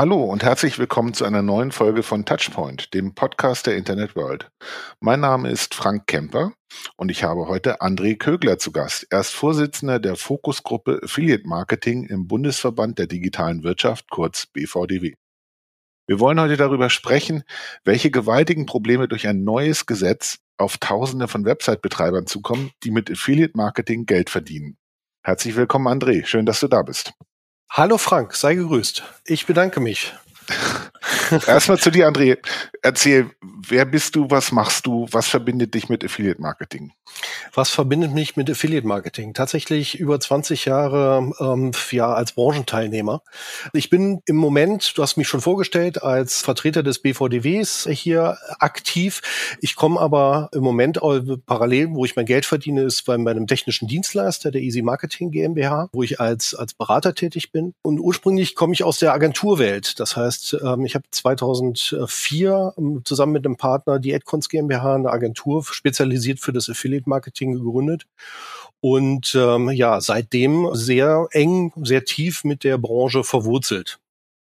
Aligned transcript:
Hallo 0.00 0.24
und 0.24 0.42
herzlich 0.42 0.78
willkommen 0.78 1.12
zu 1.12 1.26
einer 1.26 1.42
neuen 1.42 1.72
Folge 1.72 2.02
von 2.02 2.24
Touchpoint, 2.24 2.94
dem 2.94 3.14
Podcast 3.14 3.66
der 3.66 3.76
Internet 3.76 4.16
World. 4.16 4.50
Mein 4.98 5.20
Name 5.20 5.50
ist 5.50 5.74
Frank 5.74 6.06
Kemper 6.06 6.54
und 6.96 7.10
ich 7.10 7.22
habe 7.22 7.48
heute 7.48 7.82
André 7.82 8.16
Kögler 8.16 8.58
zu 8.58 8.72
Gast. 8.72 9.06
Er 9.10 9.20
ist 9.20 9.32
Vorsitzender 9.32 9.98
der 9.98 10.16
Fokusgruppe 10.16 11.00
Affiliate 11.04 11.46
Marketing 11.46 12.06
im 12.06 12.28
Bundesverband 12.28 12.98
der 12.98 13.08
digitalen 13.08 13.62
Wirtschaft, 13.62 14.08
kurz 14.08 14.46
BVDW. 14.46 15.16
Wir 16.06 16.18
wollen 16.18 16.40
heute 16.40 16.56
darüber 16.56 16.88
sprechen, 16.88 17.42
welche 17.84 18.10
gewaltigen 18.10 18.64
Probleme 18.64 19.06
durch 19.06 19.28
ein 19.28 19.44
neues 19.44 19.84
Gesetz 19.84 20.38
auf 20.56 20.78
Tausende 20.78 21.28
von 21.28 21.44
Website-Betreibern 21.44 22.26
zukommen, 22.26 22.70
die 22.84 22.90
mit 22.90 23.10
Affiliate 23.10 23.52
Marketing 23.54 24.06
Geld 24.06 24.30
verdienen. 24.30 24.78
Herzlich 25.22 25.56
willkommen, 25.56 25.88
André. 25.88 26.24
Schön, 26.24 26.46
dass 26.46 26.60
du 26.60 26.68
da 26.68 26.80
bist. 26.80 27.12
Hallo 27.72 27.98
Frank, 27.98 28.34
sei 28.34 28.56
gegrüßt. 28.56 29.04
Ich 29.26 29.46
bedanke 29.46 29.78
mich. 29.78 30.12
Erstmal 31.46 31.78
zu 31.78 31.92
dir, 31.92 32.08
André. 32.08 32.38
Erzähl, 32.82 33.30
wer 33.40 33.84
bist 33.84 34.16
du, 34.16 34.28
was 34.28 34.50
machst 34.50 34.86
du, 34.86 35.06
was 35.12 35.28
verbindet 35.28 35.72
dich 35.74 35.88
mit 35.88 36.04
Affiliate 36.04 36.42
Marketing? 36.42 36.92
Was 37.52 37.70
verbindet 37.70 38.12
mich 38.12 38.36
mit 38.36 38.50
Affiliate 38.50 38.86
Marketing? 38.86 39.34
Tatsächlich 39.34 39.98
über 39.98 40.20
20 40.20 40.66
Jahre 40.66 41.32
ähm, 41.40 41.72
ja, 41.90 42.12
als 42.12 42.32
Branchenteilnehmer. 42.32 43.22
Ich 43.72 43.90
bin 43.90 44.22
im 44.26 44.36
Moment, 44.36 44.96
du 44.96 45.02
hast 45.02 45.16
mich 45.16 45.28
schon 45.28 45.40
vorgestellt, 45.40 46.02
als 46.02 46.42
Vertreter 46.42 46.82
des 46.82 47.00
BVDWs 47.00 47.88
hier 47.90 48.38
aktiv. 48.58 49.56
Ich 49.60 49.74
komme 49.74 50.00
aber 50.00 50.48
im 50.52 50.62
Moment 50.62 51.00
parallel, 51.46 51.88
wo 51.90 52.04
ich 52.04 52.16
mein 52.16 52.26
Geld 52.26 52.46
verdiene, 52.46 52.82
ist 52.82 53.04
bei 53.04 53.18
meinem 53.18 53.46
technischen 53.46 53.88
Dienstleister, 53.88 54.50
der 54.50 54.62
Easy 54.62 54.82
Marketing 54.82 55.30
GmbH, 55.30 55.88
wo 55.92 56.02
ich 56.02 56.20
als, 56.20 56.54
als 56.54 56.74
Berater 56.74 57.14
tätig 57.14 57.50
bin. 57.52 57.74
Und 57.82 57.98
ursprünglich 57.98 58.54
komme 58.54 58.74
ich 58.74 58.84
aus 58.84 58.98
der 58.98 59.12
Agenturwelt. 59.12 59.98
Das 59.98 60.16
heißt, 60.16 60.58
ähm, 60.62 60.84
ich 60.84 60.94
habe 60.94 61.04
2004 61.10 62.74
ähm, 62.78 63.02
zusammen 63.04 63.32
mit 63.32 63.44
einem 63.44 63.56
Partner 63.56 63.98
die 63.98 64.14
Adcons 64.14 64.48
GmbH, 64.48 64.94
eine 64.94 65.10
Agentur 65.10 65.64
spezialisiert 65.64 66.38
für 66.40 66.52
das 66.52 66.68
Affiliate 66.68 66.99
Marketing 67.06 67.54
gegründet 67.54 68.06
und 68.80 69.34
ähm, 69.34 69.70
ja, 69.70 70.00
seitdem 70.00 70.70
sehr 70.74 71.28
eng, 71.32 71.72
sehr 71.76 72.04
tief 72.04 72.44
mit 72.44 72.64
der 72.64 72.78
Branche 72.78 73.24
verwurzelt. 73.24 73.98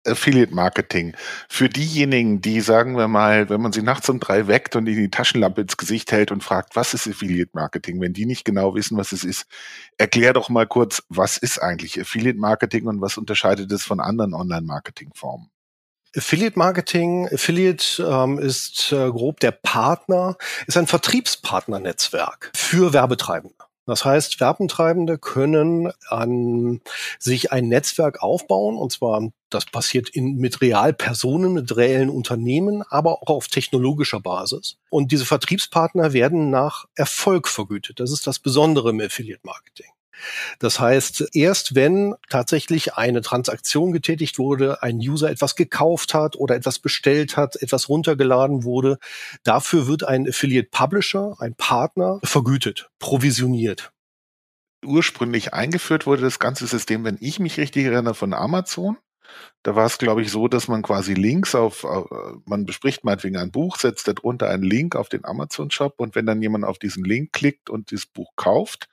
Affiliate 0.05 0.55
Marketing. 0.55 1.16
Für 1.50 1.69
diejenigen, 1.69 2.41
die, 2.41 2.61
sagen 2.61 2.97
wir 2.97 3.08
mal, 3.08 3.50
wenn 3.50 3.61
man 3.61 3.73
sie 3.73 3.81
nachts 3.81 4.09
um 4.09 4.19
drei 4.19 4.47
weckt 4.47 4.75
und 4.75 4.88
ihnen 4.88 5.02
die 5.02 5.09
Taschenlampe 5.09 5.61
ins 5.61 5.78
Gesicht 5.78 6.11
hält 6.11 6.31
und 6.31 6.44
fragt, 6.44 6.75
was 6.75 6.94
ist 6.94 7.08
Affiliate 7.08 7.52
Marketing, 7.53 8.00
wenn 8.00 8.13
die 8.13 8.25
nicht 8.25 8.45
genau 8.45 8.73
wissen, 8.75 8.97
was 8.97 9.11
es 9.11 9.23
ist, 9.23 9.47
erklär 9.97 10.33
doch 10.33 10.50
mal 10.50 10.67
kurz, 10.67 11.03
was 11.09 11.38
ist 11.38 11.59
eigentlich 11.59 12.00
Affiliate 12.00 12.39
Marketing 12.39 12.88
und 12.88 13.02
was 13.02 13.17
unterscheidet 13.17 13.72
es 13.72 13.83
von 13.83 14.00
anderen 14.00 14.33
Online-Marketing-Formen? 14.33 15.50
Affiliate 16.18 16.58
Marketing, 16.58 17.28
Affiliate 17.32 18.02
ähm, 18.04 18.40
ist 18.40 18.92
äh, 18.92 19.10
grob 19.10 19.40
der 19.40 19.52
Partner, 19.52 20.36
ist 20.66 20.78
ein 20.78 20.88
Vertriebspartnernetzwerk 20.88 22.52
für 22.56 22.92
Werbetreibende. 22.92 23.56
Das 23.86 24.04
heißt, 24.04 24.42
Werbentreibende 24.42 25.18
können 25.18 25.94
an 26.09 26.82
sich 27.20 27.54
ein 27.54 27.70
Netzwerk 27.70 28.22
aufbauen, 28.22 28.78
und 28.78 28.92
zwar 28.92 29.30
das 29.50 29.66
passiert 29.66 30.09
in, 30.09 30.36
mit 30.36 30.59
Realpersonen, 30.59 31.54
mit 31.54 31.78
reellen 31.78 32.09
Unternehmen, 32.09 32.84
aber 32.90 33.22
auch 33.22 33.30
auf 33.30 33.47
technologischer 33.47 34.20
Basis. 34.20 34.75
Und 34.90 35.14
diese 35.14 35.25
Vertriebspartner 35.25 36.12
werden 36.12 36.50
nach 36.50 36.86
Erfolg 36.96 37.47
vergütet. 37.47 38.02
Das 38.02 38.12
ist 38.12 38.28
das 38.28 38.40
Besondere 38.40 38.90
im 38.90 39.00
Affiliate 39.00 39.41
Marketing. 39.44 39.88
Das 40.59 40.79
heißt, 40.79 41.29
erst 41.33 41.75
wenn 41.75 42.16
tatsächlich 42.29 42.95
eine 42.95 43.22
Transaktion 43.22 43.91
getätigt 43.91 44.39
wurde, 44.39 44.81
ein 44.83 44.97
User 44.97 45.29
etwas 45.29 45.55
gekauft 45.55 46.13
hat 46.13 46.35
oder 46.35 46.55
etwas 46.55 46.79
bestellt 46.79 47.38
hat, 47.38 47.55
etwas 47.57 47.89
runtergeladen 47.89 48.63
wurde, 48.63 48.97
dafür 49.44 49.88
wird 49.88 50.03
ein 50.03 50.28
Affiliate 50.28 50.69
Publisher, 50.72 51.35
ein 51.39 51.55
Partner, 51.55 52.19
vergütet, 52.23 52.89
provisioniert 53.00 53.91
ursprünglich 54.85 55.53
eingeführt 55.53 56.05
wurde, 56.05 56.22
das 56.22 56.39
ganze 56.39 56.67
System, 56.67 57.03
wenn 57.03 57.17
ich 57.19 57.39
mich 57.39 57.57
richtig 57.57 57.85
erinnere, 57.85 58.13
von 58.13 58.34
Amazon. 58.34 58.97
Da 59.64 59.76
war 59.76 59.86
es, 59.86 59.98
glaube 59.98 60.22
ich, 60.22 60.32
so, 60.32 60.48
dass 60.48 60.68
man 60.68 60.82
quasi 60.82 61.14
Links 61.14 61.54
auf, 61.54 61.86
man 62.46 62.66
bespricht 62.66 63.04
meinetwegen 63.04 63.38
ein 63.38 63.52
Buch, 63.52 63.78
setzt 63.78 64.08
darunter 64.08 64.50
einen 64.50 64.64
Link 64.64 64.96
auf 64.96 65.10
den 65.10 65.26
Amazon-Shop 65.26 65.96
und 65.98 66.16
wenn 66.16 66.26
dann 66.26 66.42
jemand 66.42 66.64
auf 66.64 66.80
diesen 66.80 67.04
Link 67.04 67.34
klickt 67.34 67.70
und 67.70 67.92
dieses 67.92 68.06
Buch 68.06 68.32
kauft, 68.36 68.88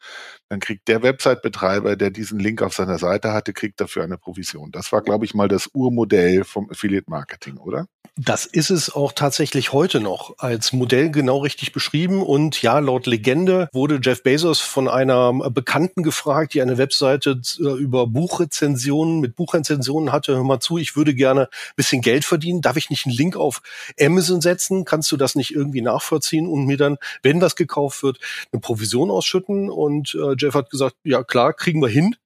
dann 0.48 0.60
kriegt 0.60 0.88
der 0.88 1.02
Website-Betreiber, 1.02 1.96
der 1.96 2.10
diesen 2.10 2.40
Link 2.40 2.60
auf 2.62 2.74
seiner 2.74 2.98
Seite 2.98 3.32
hatte, 3.32 3.52
kriegt 3.52 3.80
dafür 3.80 4.02
eine 4.02 4.18
Provision. 4.18 4.72
Das 4.72 4.90
war, 4.90 5.02
glaube 5.02 5.24
ich, 5.24 5.34
mal 5.34 5.48
das 5.48 5.68
Urmodell 5.72 6.44
vom 6.44 6.68
Affiliate-Marketing, 6.70 7.58
oder? 7.58 7.86
Das 8.16 8.46
ist 8.46 8.70
es 8.70 8.94
auch 8.94 9.10
tatsächlich 9.10 9.72
heute 9.72 9.98
noch 9.98 10.38
als 10.38 10.72
Modell 10.72 11.10
genau 11.10 11.38
richtig 11.38 11.72
beschrieben. 11.72 12.22
Und 12.22 12.62
ja, 12.62 12.78
laut 12.78 13.06
Legende 13.06 13.68
wurde 13.72 13.98
Jeff 14.00 14.22
Bezos 14.22 14.60
von 14.60 14.86
einer 14.88 15.32
Bekannten 15.50 16.04
gefragt, 16.04 16.54
die 16.54 16.62
eine 16.62 16.78
Webseite 16.78 17.40
äh, 17.58 17.62
über 17.62 18.06
Buchrezensionen 18.06 19.18
mit 19.18 19.34
Buchrezensionen 19.34 20.12
hatte. 20.24 20.36
Hör 20.36 20.44
mal 20.44 20.60
zu, 20.60 20.78
ich 20.78 20.96
würde 20.96 21.14
gerne 21.14 21.48
bisschen 21.76 22.02
Geld 22.02 22.24
verdienen. 22.24 22.60
Darf 22.60 22.76
ich 22.76 22.90
nicht 22.90 23.06
einen 23.06 23.14
Link 23.14 23.36
auf 23.36 23.62
Amazon 24.00 24.40
setzen? 24.40 24.84
Kannst 24.84 25.10
du 25.12 25.16
das 25.16 25.34
nicht 25.34 25.54
irgendwie 25.54 25.80
nachvollziehen 25.80 26.46
und 26.46 26.66
mir 26.66 26.76
dann, 26.76 26.98
wenn 27.22 27.40
was 27.40 27.56
gekauft 27.56 28.02
wird, 28.02 28.18
eine 28.52 28.60
Provision 28.60 29.10
ausschütten? 29.10 29.70
Und 29.70 30.14
äh, 30.14 30.34
Jeff 30.38 30.54
hat 30.54 30.70
gesagt, 30.70 30.96
ja 31.04 31.22
klar, 31.22 31.52
kriegen 31.52 31.80
wir 31.80 31.88
hin. 31.88 32.16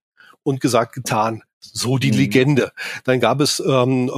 Und 0.48 0.62
gesagt, 0.62 0.94
getan. 0.94 1.42
So 1.60 1.98
die 1.98 2.10
mhm. 2.10 2.16
Legende. 2.16 2.72
Dann 3.04 3.20
gab 3.20 3.42
es 3.42 3.60
ähm, 3.60 4.10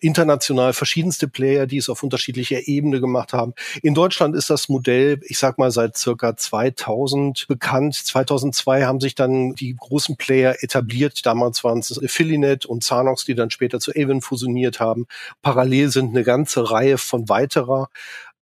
international 0.00 0.72
verschiedenste 0.72 1.28
Player, 1.28 1.66
die 1.66 1.76
es 1.76 1.88
auf 1.88 2.02
unterschiedlicher 2.02 2.66
Ebene 2.66 3.00
gemacht 3.00 3.32
haben. 3.32 3.54
In 3.82 3.94
Deutschland 3.94 4.34
ist 4.34 4.50
das 4.50 4.68
Modell, 4.68 5.20
ich 5.22 5.38
sag 5.38 5.56
mal, 5.56 5.70
seit 5.70 5.96
circa 5.96 6.36
2000 6.36 7.46
bekannt. 7.46 7.94
2002 7.94 8.86
haben 8.86 8.98
sich 8.98 9.14
dann 9.14 9.54
die 9.54 9.76
großen 9.76 10.16
Player 10.16 10.56
etabliert. 10.64 11.24
Damals 11.24 11.62
waren 11.62 11.78
es 11.78 11.96
Affiliate 12.02 12.66
und 12.66 12.82
Zanox, 12.82 13.24
die 13.24 13.36
dann 13.36 13.50
später 13.50 13.78
zu 13.78 13.92
Avon 13.92 14.20
fusioniert 14.20 14.80
haben. 14.80 15.06
Parallel 15.42 15.90
sind 15.90 16.08
eine 16.10 16.24
ganze 16.24 16.72
Reihe 16.72 16.98
von 16.98 17.28
weiterer 17.28 17.88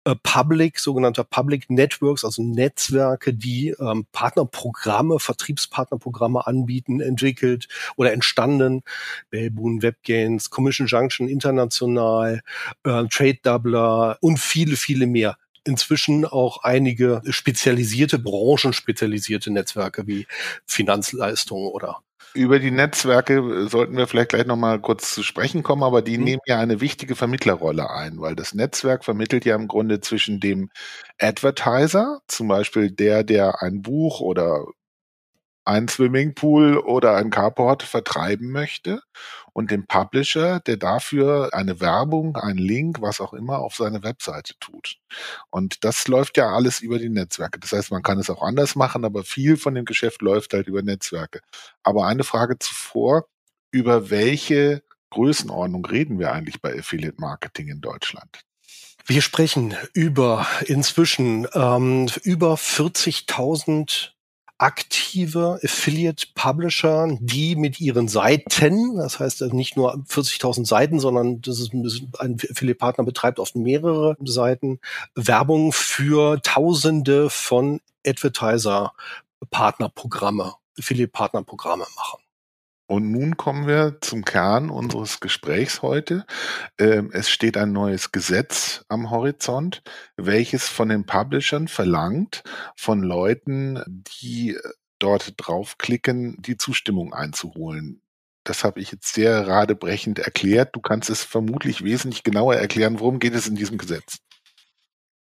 äh, 0.05 0.15
Public, 0.21 0.79
sogenannter 0.79 1.23
Public 1.23 1.69
Networks, 1.69 2.25
also 2.25 2.43
Netzwerke, 2.43 3.33
die 3.33 3.69
ähm, 3.79 4.05
Partnerprogramme, 4.11 5.19
Vertriebspartnerprogramme 5.19 6.45
anbieten, 6.45 6.99
entwickelt 6.99 7.67
oder 7.95 8.13
entstanden. 8.13 8.83
Bellboon, 9.29 9.81
WebGains, 9.81 10.49
Commission 10.49 10.87
Junction 10.87 11.27
International, 11.27 12.41
äh, 12.83 13.05
Trade 13.07 13.39
Doubler 13.43 14.17
und 14.21 14.39
viele, 14.39 14.75
viele 14.75 15.07
mehr 15.07 15.37
inzwischen 15.65 16.25
auch 16.25 16.63
einige 16.63 17.21
spezialisierte, 17.29 18.19
branchenspezialisierte 18.19 19.51
Netzwerke 19.51 20.07
wie 20.07 20.27
Finanzleistungen 20.65 21.69
oder 21.69 22.01
über 22.33 22.57
die 22.59 22.71
Netzwerke 22.71 23.35
äh, 23.35 23.67
sollten 23.69 23.95
wir 23.95 24.07
vielleicht 24.07 24.29
gleich 24.29 24.45
nochmal 24.45 24.79
kurz 24.79 25.13
zu 25.13 25.23
sprechen 25.23 25.63
kommen, 25.63 25.83
aber 25.83 26.01
die 26.01 26.17
mhm. 26.17 26.23
nehmen 26.23 26.41
ja 26.47 26.59
eine 26.59 26.81
wichtige 26.81 27.15
Vermittlerrolle 27.15 27.89
ein, 27.91 28.19
weil 28.19 28.35
das 28.35 28.53
Netzwerk 28.53 29.05
vermittelt 29.05 29.45
ja 29.45 29.55
im 29.55 29.67
Grunde 29.67 30.01
zwischen 30.01 30.39
dem 30.39 30.69
Advertiser, 31.19 32.21
zum 32.27 32.47
Beispiel 32.47 32.91
der, 32.91 33.23
der 33.23 33.61
ein 33.61 33.81
Buch 33.81 34.19
oder 34.19 34.65
ein 35.65 35.87
Swimmingpool 35.87 36.77
oder 36.77 37.15
ein 37.15 37.29
Carport 37.29 37.83
vertreiben 37.83 38.51
möchte 38.51 39.01
und 39.53 39.71
dem 39.71 39.85
Publisher, 39.85 40.59
der 40.59 40.77
dafür 40.77 41.49
eine 41.53 41.79
Werbung, 41.79 42.35
einen 42.35 42.57
Link, 42.57 43.01
was 43.01 43.21
auch 43.21 43.33
immer 43.33 43.59
auf 43.59 43.75
seine 43.75 44.03
Webseite 44.03 44.55
tut. 44.59 44.97
Und 45.49 45.83
das 45.83 46.07
läuft 46.07 46.37
ja 46.37 46.49
alles 46.53 46.79
über 46.79 46.97
die 46.97 47.09
Netzwerke. 47.09 47.59
Das 47.59 47.71
heißt, 47.71 47.91
man 47.91 48.03
kann 48.03 48.19
es 48.19 48.29
auch 48.29 48.41
anders 48.41 48.75
machen, 48.75 49.05
aber 49.05 49.23
viel 49.23 49.57
von 49.57 49.75
dem 49.75 49.85
Geschäft 49.85 50.21
läuft 50.21 50.53
halt 50.53 50.67
über 50.67 50.81
Netzwerke. 50.81 51.41
Aber 51.83 52.07
eine 52.07 52.23
Frage 52.23 52.57
zuvor, 52.59 53.27
über 53.71 54.09
welche 54.09 54.83
Größenordnung 55.11 55.85
reden 55.85 56.19
wir 56.19 56.31
eigentlich 56.31 56.61
bei 56.61 56.77
Affiliate 56.77 57.19
Marketing 57.19 57.67
in 57.67 57.81
Deutschland? 57.81 58.41
Wir 59.05 59.21
sprechen 59.21 59.75
über 59.93 60.47
inzwischen 60.65 61.45
ähm, 61.53 62.07
über 62.23 62.55
40.000 62.55 64.12
aktive 64.63 65.59
Affiliate 65.61 66.27
Publisher, 66.35 67.17
die 67.19 67.57
mit 67.57 67.81
ihren 67.81 68.07
Seiten, 68.07 68.95
das 68.95 69.19
heißt 69.19 69.41
also 69.41 69.53
nicht 69.53 69.75
nur 69.75 69.93
40.000 69.95 70.65
Seiten, 70.65 70.99
sondern 71.01 71.41
das 71.41 71.59
ist 71.59 71.73
ein 71.73 72.37
Affiliate 72.49 72.77
Partner 72.77 73.03
betreibt 73.03 73.39
oft 73.39 73.57
mehrere 73.57 74.15
Seiten, 74.23 74.79
Werbung 75.15 75.73
für 75.73 76.41
Tausende 76.41 77.29
von 77.29 77.81
Advertiser 78.07 78.93
Partnerprogramme, 79.51 80.53
Affiliate 80.79 81.11
Partnerprogramme 81.11 81.85
machen. 81.97 82.22
Und 82.85 83.11
nun 83.11 83.37
kommen 83.37 83.65
wir 83.65 83.97
zum 84.01 84.25
Kern 84.25 84.69
unseres 84.69 85.19
Gesprächs 85.19 85.81
heute. 85.81 86.25
Ähm, 86.77 87.11
es 87.13 87.29
steht 87.29 87.57
ein 87.57 87.71
neues 87.71 88.11
Gesetz 88.11 88.83
am 88.89 89.09
Horizont, 89.09 89.81
welches 90.17 90.67
von 90.67 90.89
den 90.89 91.05
Publishern 91.05 91.67
verlangt, 91.67 92.43
von 92.75 93.01
Leuten, 93.01 93.81
die 93.87 94.57
dort 94.99 95.33
draufklicken, 95.37 96.41
die 96.41 96.57
Zustimmung 96.57 97.13
einzuholen. 97.13 98.01
Das 98.43 98.63
habe 98.65 98.81
ich 98.81 98.91
jetzt 98.91 99.13
sehr 99.13 99.47
radebrechend 99.47 100.19
erklärt. 100.19 100.75
Du 100.75 100.81
kannst 100.81 101.09
es 101.09 101.23
vermutlich 101.23 101.83
wesentlich 101.83 102.23
genauer 102.23 102.55
erklären. 102.55 102.99
Worum 102.99 103.19
geht 103.19 103.33
es 103.33 103.47
in 103.47 103.55
diesem 103.55 103.77
Gesetz? 103.77 104.17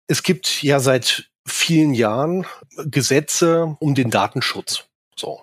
Es 0.07 0.23
gibt 0.23 0.63
ja 0.63 0.79
seit 0.79 1.29
vielen 1.45 1.93
Jahren 1.93 2.45
Gesetze 2.85 3.77
um 3.79 3.93
den 3.95 4.09
Datenschutz. 4.09 4.85
So. 5.15 5.41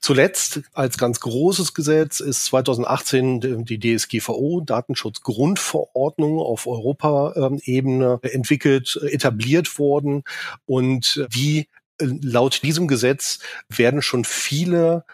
Zuletzt 0.00 0.62
als 0.72 0.98
ganz 0.98 1.20
großes 1.20 1.74
Gesetz 1.74 2.20
ist 2.20 2.44
2018 2.46 3.64
die 3.64 3.78
DSGVO, 3.78 4.60
Datenschutzgrundverordnung 4.60 6.38
auf 6.38 6.66
Europaebene 6.66 8.18
entwickelt, 8.22 8.98
etabliert 9.10 9.78
worden 9.78 10.24
und 10.66 11.26
die 11.34 11.68
laut 11.98 12.62
diesem 12.62 12.88
Gesetz 12.88 13.38
werden 13.68 14.02
schon 14.02 14.24
viele 14.24 15.04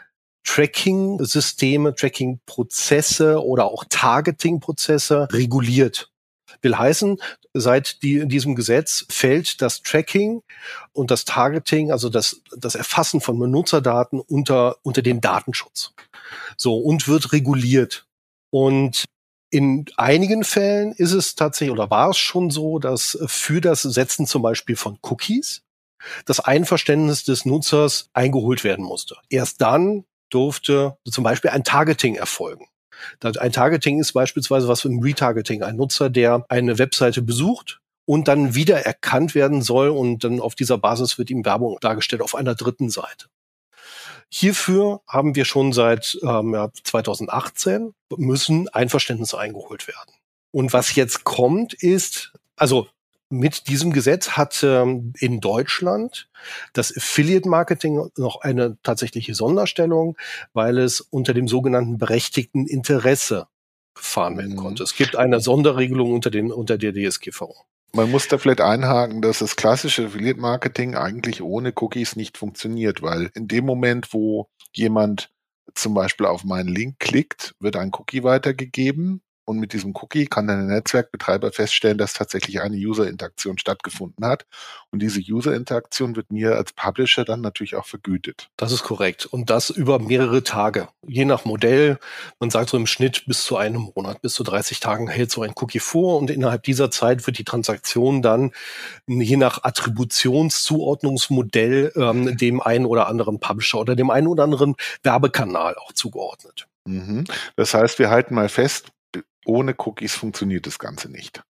Tracking-Systeme, 0.44 1.94
Tracking-Prozesse 1.94 3.44
oder 3.44 3.66
auch 3.66 3.84
Targeting-Prozesse 3.88 5.28
reguliert. 5.30 6.11
Will 6.62 6.78
heißen, 6.78 7.18
seit 7.54 8.02
die, 8.02 8.26
diesem 8.26 8.54
Gesetz 8.54 9.04
fällt 9.10 9.60
das 9.60 9.82
Tracking 9.82 10.42
und 10.92 11.10
das 11.10 11.24
Targeting, 11.24 11.90
also 11.90 12.08
das, 12.08 12.40
das 12.56 12.74
Erfassen 12.74 13.20
von 13.20 13.38
Benutzerdaten 13.38 14.20
unter, 14.20 14.76
unter 14.82 15.02
den 15.02 15.20
Datenschutz. 15.20 15.92
So, 16.56 16.78
und 16.78 17.08
wird 17.08 17.32
reguliert. 17.32 18.06
Und 18.50 19.04
in 19.50 19.84
einigen 19.96 20.44
Fällen 20.44 20.92
ist 20.92 21.12
es 21.12 21.34
tatsächlich 21.34 21.72
oder 21.72 21.90
war 21.90 22.10
es 22.10 22.16
schon 22.16 22.50
so, 22.50 22.78
dass 22.78 23.18
für 23.26 23.60
das 23.60 23.82
Setzen 23.82 24.26
zum 24.26 24.42
Beispiel 24.42 24.76
von 24.76 24.98
Cookies 25.02 25.62
das 26.24 26.40
Einverständnis 26.40 27.24
des 27.24 27.44
Nutzers 27.44 28.08
eingeholt 28.12 28.64
werden 28.64 28.84
musste. 28.84 29.16
Erst 29.28 29.60
dann 29.60 30.04
durfte 30.30 30.96
zum 31.08 31.24
Beispiel 31.24 31.50
ein 31.50 31.64
Targeting 31.64 32.14
erfolgen. 32.14 32.66
Ein 33.20 33.52
Targeting 33.52 34.00
ist 34.00 34.12
beispielsweise 34.12 34.68
was 34.68 34.84
im 34.84 35.00
Retargeting. 35.00 35.62
Ein 35.62 35.76
Nutzer, 35.76 36.10
der 36.10 36.44
eine 36.48 36.78
Webseite 36.78 37.22
besucht 37.22 37.80
und 38.04 38.28
dann 38.28 38.54
wieder 38.54 38.84
erkannt 38.84 39.34
werden 39.34 39.62
soll 39.62 39.88
und 39.88 40.24
dann 40.24 40.40
auf 40.40 40.54
dieser 40.54 40.78
Basis 40.78 41.18
wird 41.18 41.30
ihm 41.30 41.44
Werbung 41.44 41.78
dargestellt 41.80 42.22
auf 42.22 42.34
einer 42.34 42.54
dritten 42.54 42.90
Seite. 42.90 43.26
Hierfür 44.28 45.02
haben 45.06 45.34
wir 45.34 45.44
schon 45.44 45.72
seit 45.72 46.18
ähm, 46.22 46.56
2018 46.84 47.94
müssen 48.16 48.68
Einverständnisse 48.68 49.38
eingeholt 49.38 49.86
werden. 49.88 50.14
Und 50.50 50.72
was 50.72 50.94
jetzt 50.94 51.24
kommt, 51.24 51.74
ist, 51.74 52.32
also 52.56 52.88
mit 53.32 53.66
diesem 53.68 53.92
Gesetz 53.92 54.32
hat 54.32 54.62
ähm, 54.62 55.14
in 55.18 55.40
Deutschland 55.40 56.28
das 56.74 56.94
Affiliate 56.94 57.48
Marketing 57.48 58.10
noch 58.16 58.42
eine 58.42 58.76
tatsächliche 58.82 59.34
Sonderstellung, 59.34 60.16
weil 60.52 60.78
es 60.78 61.00
unter 61.00 61.32
dem 61.32 61.48
sogenannten 61.48 61.96
berechtigten 61.96 62.66
Interesse 62.66 63.48
gefahren 63.94 64.36
werden 64.36 64.52
mhm. 64.52 64.58
konnte. 64.58 64.82
Es 64.82 64.94
gibt 64.94 65.16
eine 65.16 65.40
Sonderregelung 65.40 66.12
unter, 66.12 66.30
den, 66.30 66.52
unter 66.52 66.76
der 66.76 66.92
DSGVO. 66.92 67.54
Man 67.94 68.10
muss 68.10 68.28
da 68.28 68.38
vielleicht 68.38 68.60
einhaken, 68.60 69.22
dass 69.22 69.40
das 69.40 69.56
klassische 69.56 70.06
Affiliate 70.06 70.40
Marketing 70.40 70.94
eigentlich 70.94 71.42
ohne 71.42 71.72
Cookies 71.74 72.16
nicht 72.16 72.36
funktioniert, 72.36 73.02
weil 73.02 73.30
in 73.34 73.48
dem 73.48 73.64
Moment, 73.64 74.12
wo 74.12 74.48
jemand 74.74 75.30
zum 75.74 75.94
Beispiel 75.94 76.26
auf 76.26 76.44
meinen 76.44 76.68
Link 76.68 76.98
klickt, 76.98 77.54
wird 77.60 77.76
ein 77.76 77.92
Cookie 77.94 78.22
weitergegeben 78.24 79.22
und 79.44 79.58
mit 79.58 79.72
diesem 79.72 79.92
Cookie 79.96 80.26
kann 80.26 80.46
dann 80.46 80.68
der 80.68 80.76
Netzwerkbetreiber 80.76 81.50
feststellen, 81.50 81.98
dass 81.98 82.12
tatsächlich 82.12 82.60
eine 82.60 82.76
User-Interaktion 82.76 83.58
stattgefunden 83.58 84.24
hat. 84.24 84.46
Und 84.90 85.00
diese 85.00 85.18
User-Interaktion 85.20 86.14
wird 86.14 86.30
mir 86.30 86.54
als 86.56 86.72
Publisher 86.72 87.24
dann 87.24 87.40
natürlich 87.40 87.74
auch 87.74 87.86
vergütet. 87.86 88.50
Das 88.56 88.70
ist 88.70 88.84
korrekt. 88.84 89.26
Und 89.26 89.50
das 89.50 89.70
über 89.70 89.98
mehrere 89.98 90.44
Tage. 90.44 90.86
Je 91.06 91.24
nach 91.24 91.44
Modell. 91.44 91.98
Man 92.38 92.50
sagt 92.50 92.70
so 92.70 92.76
im 92.76 92.86
Schnitt 92.86 93.24
bis 93.26 93.42
zu 93.42 93.56
einem 93.56 93.90
Monat, 93.96 94.22
bis 94.22 94.34
zu 94.34 94.44
30 94.44 94.78
Tagen 94.78 95.08
hält 95.08 95.32
so 95.32 95.42
ein 95.42 95.54
Cookie 95.56 95.80
vor. 95.80 96.18
Und 96.18 96.30
innerhalb 96.30 96.62
dieser 96.62 96.92
Zeit 96.92 97.26
wird 97.26 97.38
die 97.38 97.44
Transaktion 97.44 98.22
dann 98.22 98.52
je 99.08 99.36
nach 99.36 99.64
Attributionszuordnungsmodell 99.64 101.90
ähm, 101.96 102.36
dem 102.36 102.60
einen 102.60 102.86
oder 102.86 103.08
anderen 103.08 103.40
Publisher 103.40 103.80
oder 103.80 103.96
dem 103.96 104.10
einen 104.10 104.28
oder 104.28 104.44
anderen 104.44 104.76
Werbekanal 105.02 105.74
auch 105.76 105.92
zugeordnet. 105.92 106.68
Mhm. 106.84 107.24
Das 107.56 107.74
heißt, 107.74 107.98
wir 107.98 108.10
halten 108.10 108.34
mal 108.34 108.48
fest, 108.48 108.92
ohne 109.44 109.74
Cookies 109.78 110.14
funktioniert 110.14 110.66
das 110.66 110.78
Ganze 110.78 111.10
nicht. 111.10 111.42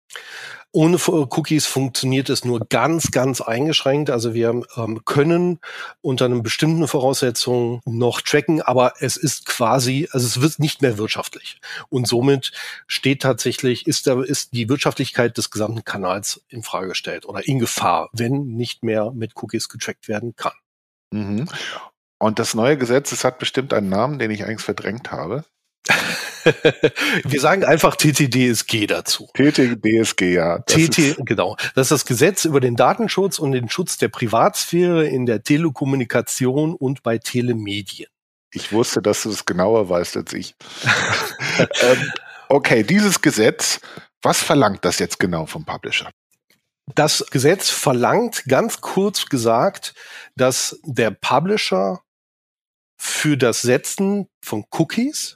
Ohne 0.73 0.97
Cookies 0.97 1.65
funktioniert 1.65 2.29
es 2.29 2.45
nur 2.45 2.61
ganz, 2.69 3.11
ganz 3.11 3.41
eingeschränkt. 3.41 4.09
Also 4.09 4.33
wir 4.33 4.61
ähm, 4.77 5.03
können 5.03 5.59
unter 5.99 6.25
einem 6.25 6.43
bestimmten 6.43 6.88
Voraussetzungen 6.88 7.81
noch 7.85 8.21
tracken, 8.21 8.61
aber 8.61 8.93
es 8.99 9.17
ist 9.17 9.45
quasi, 9.45 10.07
also 10.11 10.25
es 10.25 10.41
wird 10.41 10.59
nicht 10.59 10.81
mehr 10.81 10.97
wirtschaftlich. 10.97 11.59
Und 11.89 12.07
somit 12.07 12.53
steht 12.88 13.21
tatsächlich, 13.21 13.85
ist, 13.85 14.07
da, 14.07 14.21
ist 14.21 14.53
die 14.53 14.69
Wirtschaftlichkeit 14.69 15.37
des 15.37 15.51
gesamten 15.51 15.83
Kanals 15.83 16.41
in 16.47 16.63
Frage 16.63 16.89
gestellt 16.89 17.25
oder 17.25 17.45
in 17.45 17.59
Gefahr, 17.59 18.09
wenn 18.13 18.45
nicht 18.55 18.81
mehr 18.81 19.11
mit 19.11 19.33
Cookies 19.35 19.67
getrackt 19.67 20.07
werden 20.07 20.35
kann. 20.37 20.53
Mhm. 21.11 21.49
Und 22.17 22.39
das 22.39 22.53
neue 22.53 22.77
Gesetz, 22.77 23.11
es 23.11 23.25
hat 23.25 23.39
bestimmt 23.39 23.73
einen 23.73 23.89
Namen, 23.89 24.19
den 24.19 24.31
ich 24.31 24.45
eigentlich 24.45 24.61
verdrängt 24.61 25.11
habe. 25.11 25.44
Wir 27.23 27.39
sagen 27.39 27.63
einfach 27.63 27.95
TTDSG 27.95 28.88
dazu. 28.88 29.29
TTDSG, 29.33 30.33
ja. 30.33 30.59
TT, 30.59 31.17
genau. 31.25 31.55
Das 31.75 31.88
ist 31.88 31.91
das 31.91 32.05
Gesetz 32.05 32.45
über 32.45 32.59
den 32.59 32.75
Datenschutz 32.75 33.39
und 33.39 33.51
den 33.51 33.69
Schutz 33.69 33.97
der 33.97 34.09
Privatsphäre 34.09 35.07
in 35.07 35.25
der 35.25 35.43
Telekommunikation 35.43 36.73
und 36.73 37.03
bei 37.03 37.17
Telemedien. 37.17 38.09
Ich 38.53 38.71
wusste, 38.71 39.01
dass 39.01 39.23
du 39.23 39.29
es 39.29 39.45
genauer 39.45 39.89
weißt 39.89 40.17
als 40.17 40.33
ich. 40.33 40.55
ähm, 41.59 42.11
okay, 42.49 42.83
dieses 42.83 43.21
Gesetz, 43.21 43.79
was 44.21 44.41
verlangt 44.41 44.83
das 44.83 44.99
jetzt 44.99 45.19
genau 45.19 45.45
vom 45.45 45.65
Publisher? 45.65 46.11
Das 46.95 47.25
Gesetz 47.31 47.69
verlangt 47.69 48.44
ganz 48.47 48.81
kurz 48.81 49.27
gesagt, 49.27 49.94
dass 50.35 50.79
der 50.83 51.11
Publisher 51.11 52.01
für 52.97 53.37
das 53.37 53.61
Setzen 53.61 54.27
von 54.44 54.65
Cookies 54.71 55.35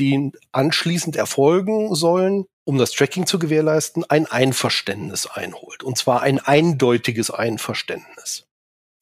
die 0.00 0.32
anschließend 0.52 1.16
erfolgen 1.16 1.94
sollen, 1.94 2.46
um 2.64 2.78
das 2.78 2.92
Tracking 2.92 3.26
zu 3.26 3.38
gewährleisten, 3.38 4.04
ein 4.08 4.26
Einverständnis 4.26 5.26
einholt. 5.26 5.82
Und 5.82 5.98
zwar 5.98 6.22
ein 6.22 6.38
eindeutiges 6.40 7.30
Einverständnis. 7.30 8.46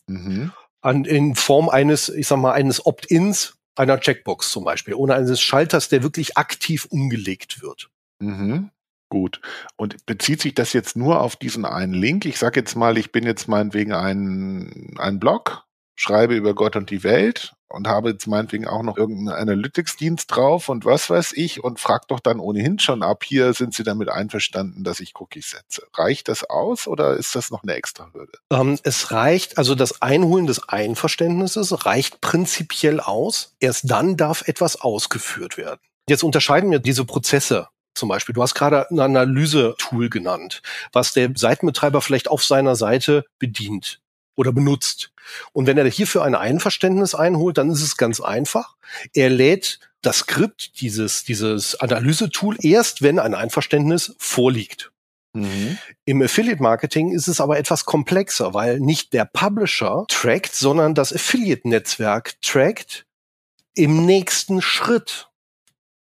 Mhm. 0.07 0.53
An, 0.81 1.05
in 1.05 1.35
Form 1.35 1.69
eines, 1.69 2.09
ich 2.09 2.27
sag 2.27 2.39
mal, 2.39 2.53
eines 2.53 2.85
Opt-ins 2.85 3.55
einer 3.75 4.01
Checkbox 4.01 4.51
zum 4.51 4.65
Beispiel, 4.65 4.95
ohne 4.95 5.15
eines 5.15 5.41
Schalters, 5.41 5.89
der 5.89 6.03
wirklich 6.03 6.37
aktiv 6.37 6.87
umgelegt 6.91 7.63
wird. 7.63 7.91
Mhm. 8.21 8.71
Gut. 9.09 9.41
Und 9.77 10.05
bezieht 10.05 10.43
sich 10.43 10.55
das 10.55 10.73
jetzt 10.73 10.97
nur 10.97 11.21
auf 11.21 11.37
diesen 11.37 11.65
einen 11.65 11.95
Link? 11.95 12.27
Ich 12.27 12.39
sage 12.39 12.61
jetzt 12.61 12.75
mal, 12.75 12.99
ich 12.99 13.13
bin 13.13 13.25
jetzt 13.25 13.49
meinetwegen 13.49 13.93
ein, 13.93 14.95
ein 14.99 15.19
Blog 15.19 15.68
schreibe 15.99 16.37
über 16.37 16.55
Gott 16.55 16.77
und 16.77 16.91
die 16.91 17.03
Welt 17.03 17.55
und 17.67 17.89
habe 17.89 18.11
jetzt 18.11 18.29
meinetwegen 18.29 18.69
auch 18.69 18.85
noch 18.85 18.97
irgendeinen 18.97 19.37
Analytics-Dienst 19.37 20.35
drauf 20.35 20.69
und 20.69 20.85
was 20.85 21.11
weiß 21.11 21.33
ich 21.35 21.63
und 21.63 21.81
frag 21.81 22.07
doch 22.07 22.21
dann 22.21 22.39
ohnehin 22.39 22.79
schon 22.79 23.03
ab, 23.03 23.25
hier 23.25 23.53
sind 23.53 23.75
Sie 23.75 23.83
damit 23.83 24.09
einverstanden, 24.09 24.85
dass 24.85 25.01
ich 25.01 25.15
Cookies 25.19 25.51
setze. 25.51 25.83
Reicht 25.95 26.29
das 26.29 26.49
aus 26.49 26.87
oder 26.87 27.17
ist 27.17 27.35
das 27.35 27.51
noch 27.51 27.65
eine 27.65 27.75
extra 27.75 28.11
Hürde? 28.13 28.39
Ähm, 28.53 28.79
es 28.85 29.11
reicht, 29.11 29.59
also 29.59 29.75
das 29.75 30.01
Einholen 30.01 30.47
des 30.47 30.69
Einverständnisses 30.69 31.85
reicht 31.85 32.21
prinzipiell 32.21 33.01
aus. 33.01 33.57
Erst 33.59 33.91
dann 33.91 34.17
darf 34.17 34.47
etwas 34.47 34.81
ausgeführt 34.81 35.57
werden. 35.59 35.81
Jetzt 36.09 36.23
unterscheiden 36.23 36.71
wir 36.71 36.79
diese 36.79 37.05
Prozesse 37.05 37.69
zum 37.95 38.09
Beispiel. 38.09 38.35
Du 38.35 38.43
hast 38.43 38.55
gerade 38.55 38.89
ein 38.89 39.01
Analyse-Tool 39.01 40.09
genannt, 40.09 40.63
was 40.93 41.13
der 41.13 41.33
Seitenbetreiber 41.35 42.01
vielleicht 42.01 42.29
auf 42.29 42.45
seiner 42.45 42.77
Seite 42.77 43.25
bedient 43.41 44.01
oder 44.39 44.53
benutzt. 44.53 45.11
Und 45.53 45.67
wenn 45.67 45.77
er 45.77 45.87
hierfür 45.87 46.23
ein 46.23 46.37
Einverständnis 46.37 47.15
einholt, 47.15 47.59
dann 47.59 47.71
ist 47.71 47.83
es 47.83 47.97
ganz 47.97 48.21
einfach. 48.21 48.77
Er 49.13 49.31
lädt 49.31 49.81
das 50.01 50.19
Skript, 50.19 50.81
dieses, 50.81 51.25
dieses 51.25 51.75
Analyse-Tool, 51.75 52.57
erst 52.63 53.03
wenn 53.03 53.19
ein 53.19 53.35
Einverständnis 53.35 54.15
vorliegt. 54.19 54.93
Mhm. 55.35 55.77
Im 56.05 56.23
Affiliate 56.23 56.63
Marketing 56.63 57.13
ist 57.13 57.27
es 57.27 57.41
aber 57.41 57.59
etwas 57.59 57.85
komplexer, 57.85 58.55
weil 58.55 58.79
nicht 58.79 59.13
der 59.13 59.25
Publisher 59.25 60.05
trackt, 60.09 60.55
sondern 60.55 60.95
das 60.95 61.13
Affiliate-Netzwerk 61.13 62.41
trackt 62.41 63.05
im 63.75 64.07
nächsten 64.07 64.63
Schritt. 64.63 65.29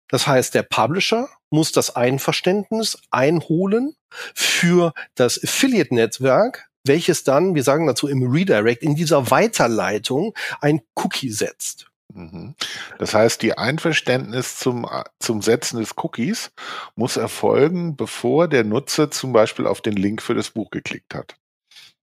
Das 0.08 0.26
heißt, 0.26 0.52
der 0.54 0.64
Publisher 0.64 1.28
muss 1.50 1.70
das 1.70 1.94
Einverständnis 1.94 2.98
einholen 3.10 3.94
für 4.34 4.92
das 5.14 5.42
Affiliate-Netzwerk, 5.42 6.68
welches 6.86 7.24
dann, 7.24 7.54
wir 7.54 7.62
sagen 7.62 7.86
dazu 7.86 8.08
im 8.08 8.22
Redirect, 8.30 8.82
in 8.82 8.94
dieser 8.94 9.30
Weiterleitung 9.30 10.34
ein 10.60 10.80
Cookie 10.94 11.30
setzt. 11.30 11.86
Mhm. 12.14 12.54
Das 12.98 13.14
heißt, 13.14 13.42
die 13.42 13.58
Einverständnis 13.58 14.58
zum, 14.58 14.88
zum 15.18 15.42
Setzen 15.42 15.80
des 15.80 15.96
Cookies 15.96 16.50
muss 16.94 17.16
erfolgen, 17.16 17.96
bevor 17.96 18.48
der 18.48 18.64
Nutzer 18.64 19.10
zum 19.10 19.32
Beispiel 19.32 19.66
auf 19.66 19.80
den 19.80 19.94
Link 19.94 20.22
für 20.22 20.34
das 20.34 20.50
Buch 20.50 20.70
geklickt 20.70 21.14
hat. 21.14 21.36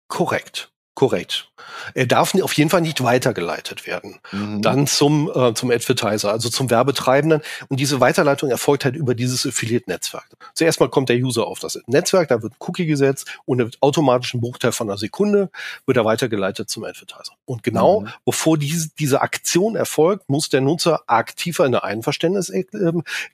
Korrekt. 0.09 0.73
Korrekt. 0.95 1.49
Er 1.95 2.05
darf 2.05 2.35
auf 2.35 2.53
jeden 2.53 2.69
Fall 2.69 2.83
nicht 2.83 3.03
weitergeleitet 3.03 3.87
werden. 3.87 4.21
Mhm. 4.31 4.61
Dann 4.61 4.87
zum, 4.87 5.31
äh, 5.35 5.55
zum 5.55 5.71
Advertiser, 5.71 6.31
also 6.31 6.51
zum 6.51 6.69
Werbetreibenden. 6.69 7.41
Und 7.69 7.81
diese 7.81 8.01
Weiterleitung 8.01 8.51
erfolgt 8.51 8.85
halt 8.85 8.95
über 8.95 9.15
dieses 9.15 9.47
Affiliate-Netzwerk. 9.47 10.29
Zuerst 10.55 10.81
mal 10.81 10.91
kommt 10.91 11.09
der 11.09 11.17
User 11.17 11.47
auf 11.47 11.61
das 11.61 11.79
Netzwerk, 11.87 12.29
da 12.29 12.43
wird 12.43 12.53
ein 12.53 12.57
Cookie 12.59 12.85
gesetzt 12.85 13.27
und 13.47 13.61
er 13.61 13.67
wird 13.67 13.79
automatisch 13.81 14.33
Bruchteil 14.35 14.73
von 14.73 14.91
einer 14.91 14.99
Sekunde 14.99 15.51
wird 15.87 15.97
er 15.97 16.05
weitergeleitet 16.05 16.69
zum 16.69 16.85
Advertiser. 16.85 17.33
Und 17.47 17.63
genau, 17.63 18.01
mhm. 18.01 18.09
bevor 18.27 18.59
diese, 18.59 18.91
diese 18.99 19.23
Aktion 19.23 19.77
erfolgt, 19.77 20.29
muss 20.29 20.51
der 20.51 20.61
Nutzer 20.61 21.03
aktiv 21.07 21.61
eine 21.61 21.85
Einverständnis 21.85 22.51
äh, 22.51 22.65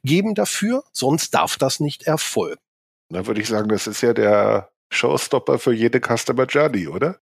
geben 0.04 0.34
dafür, 0.36 0.84
sonst 0.92 1.34
darf 1.34 1.56
das 1.56 1.80
nicht 1.80 2.04
erfolgen. 2.04 2.60
Da 3.10 3.26
würde 3.26 3.40
ich 3.40 3.48
sagen, 3.48 3.68
das 3.68 3.86
ist 3.86 4.02
ja 4.02 4.12
der 4.12 4.68
Showstopper 4.90 5.58
für 5.58 5.72
jede 5.72 6.00
Customer 6.00 6.44
Journey, 6.44 6.88
oder? 6.88 7.18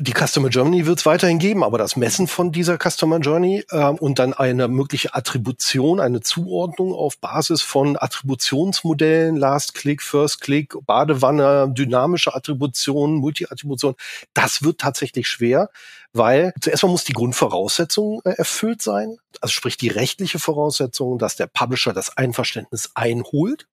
Die 0.00 0.14
Customer 0.14 0.48
Journey 0.48 0.86
wird 0.86 0.98
es 0.98 1.06
weiterhin 1.06 1.38
geben, 1.38 1.62
aber 1.62 1.76
das 1.76 1.96
Messen 1.96 2.26
von 2.26 2.52
dieser 2.52 2.78
Customer 2.78 3.18
Journey 3.18 3.64
äh, 3.70 3.84
und 3.84 4.18
dann 4.18 4.32
eine 4.32 4.66
mögliche 4.66 5.14
Attribution, 5.14 6.00
eine 6.00 6.20
Zuordnung 6.20 6.94
auf 6.94 7.18
Basis 7.18 7.60
von 7.60 7.96
Attributionsmodellen, 7.98 9.36
Last 9.36 9.74
Click, 9.74 10.02
First 10.02 10.40
Click, 10.40 10.74
Badewanne, 10.86 11.70
dynamische 11.70 12.34
Attribution, 12.34 13.16
Multi-Attribution, 13.16 13.94
das 14.32 14.62
wird 14.62 14.80
tatsächlich 14.80 15.28
schwer, 15.28 15.68
weil 16.14 16.54
zuerst 16.60 16.82
mal 16.82 16.88
muss 16.88 17.04
die 17.04 17.12
Grundvoraussetzung 17.12 18.22
äh, 18.24 18.30
erfüllt 18.30 18.80
sein, 18.80 19.18
also 19.42 19.52
sprich 19.52 19.76
die 19.76 19.88
rechtliche 19.88 20.38
Voraussetzung, 20.38 21.18
dass 21.18 21.36
der 21.36 21.46
Publisher 21.46 21.92
das 21.92 22.16
Einverständnis 22.16 22.90
einholt. 22.94 23.68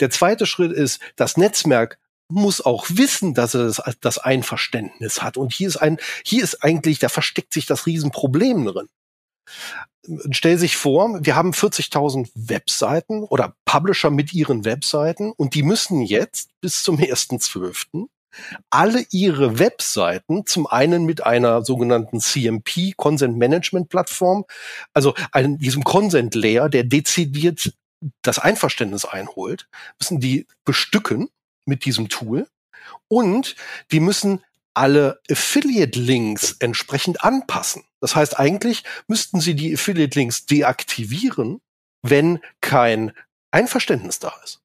Der 0.00 0.10
zweite 0.10 0.46
Schritt 0.46 0.72
ist, 0.72 1.00
das 1.16 1.36
Netzwerk 1.36 1.98
muss 2.28 2.60
auch 2.60 2.86
wissen, 2.90 3.34
dass 3.34 3.54
er 3.54 3.64
das, 3.64 3.82
das 4.00 4.18
Einverständnis 4.18 5.22
hat. 5.22 5.36
Und 5.36 5.52
hier 5.52 5.68
ist 5.68 5.78
ein, 5.78 5.98
hier 6.24 6.44
ist 6.44 6.62
eigentlich, 6.62 6.98
da 6.98 7.08
versteckt 7.08 7.52
sich 7.52 7.66
das 7.66 7.86
Riesenproblem 7.86 8.66
drin. 8.66 8.88
Stell 10.30 10.58
sich 10.58 10.76
vor, 10.76 11.18
wir 11.24 11.36
haben 11.36 11.52
40.000 11.52 12.30
Webseiten 12.34 13.24
oder 13.24 13.54
Publisher 13.64 14.10
mit 14.10 14.32
ihren 14.32 14.64
Webseiten 14.64 15.32
und 15.32 15.54
die 15.54 15.62
müssen 15.62 16.00
jetzt 16.02 16.50
bis 16.60 16.82
zum 16.82 16.98
1.12. 16.98 18.06
alle 18.70 19.04
ihre 19.10 19.58
Webseiten 19.58 20.46
zum 20.46 20.66
einen 20.66 21.04
mit 21.04 21.24
einer 21.24 21.62
sogenannten 21.62 22.20
CMP, 22.20 22.94
Consent 22.96 23.36
Management 23.36 23.88
Plattform, 23.88 24.44
also 24.94 25.14
einem, 25.32 25.58
diesem 25.58 25.84
Consent 25.84 26.34
Layer, 26.34 26.68
der 26.68 26.84
dezidiert 26.84 27.72
das 28.22 28.38
Einverständnis 28.38 29.04
einholt, 29.04 29.68
müssen 29.98 30.20
die 30.20 30.46
bestücken 30.64 31.28
mit 31.68 31.84
diesem 31.84 32.08
Tool 32.08 32.48
und 33.08 33.54
die 33.92 34.00
müssen 34.00 34.42
alle 34.74 35.20
Affiliate-Links 35.30 36.56
entsprechend 36.60 37.24
anpassen. 37.24 37.84
Das 38.00 38.14
heißt, 38.14 38.38
eigentlich 38.38 38.84
müssten 39.08 39.40
sie 39.40 39.54
die 39.54 39.74
Affiliate-Links 39.74 40.46
deaktivieren, 40.46 41.60
wenn 42.02 42.40
kein 42.60 43.12
Einverständnis 43.50 44.18
da 44.20 44.32
ist. 44.44 44.60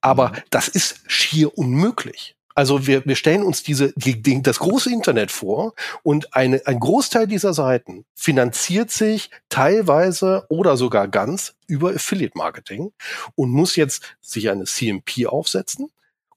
Aber 0.00 0.30
mhm. 0.30 0.36
das 0.50 0.68
ist 0.68 1.00
schier 1.06 1.56
unmöglich. 1.56 2.35
Also 2.56 2.86
wir, 2.86 3.04
wir 3.04 3.16
stellen 3.16 3.42
uns 3.42 3.62
diese, 3.62 3.92
die, 3.96 4.22
die, 4.22 4.40
das 4.40 4.60
große 4.60 4.90
Internet 4.90 5.30
vor 5.30 5.74
und 6.02 6.34
eine, 6.34 6.62
ein 6.66 6.80
Großteil 6.80 7.26
dieser 7.26 7.52
Seiten 7.52 8.06
finanziert 8.14 8.90
sich 8.90 9.30
teilweise 9.50 10.46
oder 10.48 10.78
sogar 10.78 11.06
ganz 11.06 11.54
über 11.66 11.90
Affiliate 11.90 12.36
Marketing 12.36 12.92
und 13.34 13.50
muss 13.50 13.76
jetzt 13.76 14.16
sich 14.22 14.48
eine 14.48 14.64
CMP 14.64 15.26
aufsetzen 15.26 15.92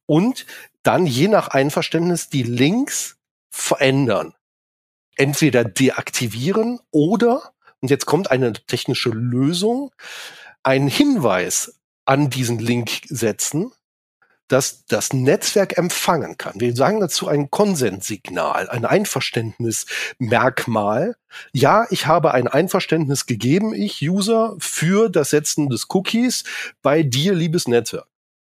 und 0.07 0.45
dann 0.83 1.05
je 1.05 1.29
nach 1.29 1.47
Einverständnis 1.47 2.27
die 2.27 2.43
Links 2.43 3.15
verändern. 3.49 4.33
Entweder 5.15 5.63
deaktivieren 5.63 6.81
oder, 6.91 7.53
und 7.79 7.91
jetzt 7.91 8.05
kommt 8.05 8.29
eine 8.29 8.51
technische 8.51 9.09
Lösung, 9.09 9.91
einen 10.63 10.89
Hinweis 10.89 11.79
an 12.03 12.29
diesen 12.29 12.59
Link 12.59 13.03
setzen, 13.07 13.71
dass 14.49 14.85
das 14.85 15.13
Netzwerk 15.13 15.77
empfangen 15.77 16.37
kann. 16.37 16.59
Wir 16.59 16.75
sagen 16.75 16.99
dazu 16.99 17.29
ein 17.29 17.49
Konsenssignal, 17.49 18.67
ein 18.69 18.83
Einverständnismerkmal. 18.83 21.15
Ja, 21.53 21.87
ich 21.89 22.07
habe 22.07 22.33
ein 22.33 22.49
Einverständnis 22.49 23.25
gegeben, 23.25 23.73
ich 23.73 24.01
User, 24.01 24.57
für 24.59 25.07
das 25.09 25.29
Setzen 25.29 25.69
des 25.69 25.87
Cookies 25.89 26.43
bei 26.81 27.03
dir, 27.03 27.33
liebes 27.33 27.65
Netzwerk. 27.67 28.09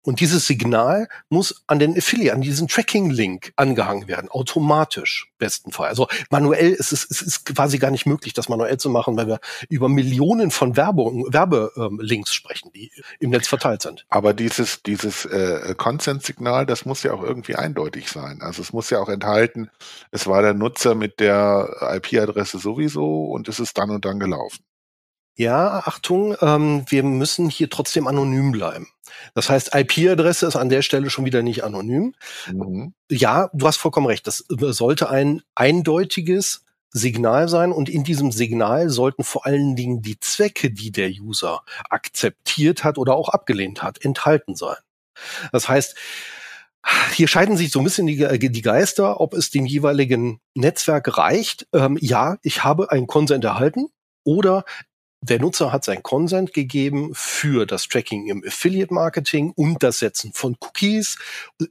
Und 0.03 0.21
dieses 0.21 0.47
Signal 0.47 1.09
muss 1.29 1.63
an 1.67 1.79
den 1.79 1.97
Affiliate, 1.97 2.35
an 2.35 2.41
diesen 2.41 2.69
Tracking-Link 2.69 3.53
angehangen 3.57 4.09
werden, 4.09 4.31
automatisch, 4.31 5.31
besten 5.39 5.73
Fall. 5.73 5.89
Also 5.89 6.09
manuell 6.31 6.73
ist 6.73 6.93
es, 6.93 7.07
es 7.11 7.21
ist 7.21 7.55
quasi 7.55 7.79
gar 7.79 7.91
nicht 7.91 8.07
möglich, 8.07 8.33
das 8.33 8.49
manuell 8.49 8.79
zu 8.79 8.89
machen, 8.89 9.17
weil 9.17 9.27
wir 9.27 9.41
über 9.69 9.89
Millionen 9.91 10.51
von 10.51 10.77
Werbung, 10.77 11.27
Werbelinks 11.33 12.33
sprechen, 12.33 12.71
die 12.73 12.91
im 13.19 13.31
Netz 13.31 13.47
verteilt 13.47 13.83
sind. 13.83 14.07
Aber 14.09 14.33
dieses, 14.33 14.83
dieses 14.83 15.27
äh, 15.27 15.75
Consent-Signal, 15.77 16.65
das 16.65 16.87
muss 16.87 17.03
ja 17.03 17.13
auch 17.13 17.23
irgendwie 17.23 17.57
eindeutig 17.57 18.09
sein. 18.09 18.41
Also 18.41 18.63
es 18.63 18.73
muss 18.73 18.89
ja 18.89 19.01
auch 19.01 19.09
enthalten, 19.11 19.71
es 20.11 20.27
war 20.27 20.41
der 20.41 20.55
Nutzer 20.55 20.95
mit 20.95 21.21
der 21.21 21.93
IP-Adresse 21.97 22.59
sowieso 22.59 23.27
und 23.27 23.49
es 23.49 23.61
ist 23.61 23.77
dann 23.77 23.91
und 23.91 24.05
dann 24.07 24.19
gelaufen. 24.19 24.65
Ja, 25.37 25.83
Achtung, 25.87 26.37
ähm, 26.41 26.85
wir 26.89 27.03
müssen 27.03 27.49
hier 27.49 27.71
trotzdem 27.71 28.07
anonym 28.07 28.53
bleiben. 28.53 28.89
Das 29.35 29.49
heißt, 29.49 29.75
IP-Adresse 29.75 30.47
ist 30.47 30.57
an 30.57 30.69
der 30.69 30.83
Stelle 30.83 31.11
schon 31.11 31.25
wieder 31.25 31.43
nicht 31.43 31.65
anonym. 31.65 32.15
Mhm. 32.53 32.95
Ja, 33.11 33.51
du 33.53 33.67
hast 33.67 33.77
vollkommen 33.77 34.07
recht. 34.07 34.27
Das 34.27 34.45
sollte 34.49 35.11
ein 35.11 35.43
eindeutiges 35.55 36.65
Signal 36.93 37.49
sein 37.49 37.73
und 37.73 37.89
in 37.89 38.05
diesem 38.05 38.33
Signal 38.33 38.91
sollten 38.91 39.23
vor 39.23 39.47
allen 39.47 39.77
Dingen 39.77 40.03
die 40.03 40.19
Zwecke, 40.19 40.71
die 40.71 40.91
der 40.91 41.09
User 41.09 41.63
akzeptiert 41.89 42.83
hat 42.83 42.99
oder 42.99 43.15
auch 43.15 43.29
abgelehnt 43.29 43.83
hat, 43.83 44.05
enthalten 44.05 44.57
sein. 44.57 44.77
Das 45.53 45.69
heißt, 45.69 45.97
hier 47.13 47.29
scheiden 47.29 47.57
sich 47.57 47.71
so 47.71 47.79
ein 47.81 47.85
bisschen 47.85 48.07
die, 48.07 48.51
die 48.51 48.63
Geister, 48.63 49.21
ob 49.21 49.35
es 49.35 49.51
dem 49.51 49.67
jeweiligen 49.67 50.41
Netzwerk 50.55 51.17
reicht. 51.19 51.69
Ähm, 51.73 51.99
ja, 52.01 52.39
ich 52.43 52.65
habe 52.65 52.91
einen 52.91 53.07
Konsent 53.07 53.45
erhalten 53.45 53.89
oder 54.25 54.65
der 55.23 55.39
Nutzer 55.39 55.73
hat 55.73 55.85
sein 55.85 56.03
Consent 56.03 56.53
gegeben 56.55 57.11
für 57.15 57.67
das 57.67 57.89
Tracking 57.89 58.29
im 58.29 58.43
Affiliate 58.47 58.93
Marketing 58.93 59.53
und 59.55 59.83
das 59.83 59.99
Setzen 59.99 60.33
von 60.33 60.57
Cookies 60.61 61.19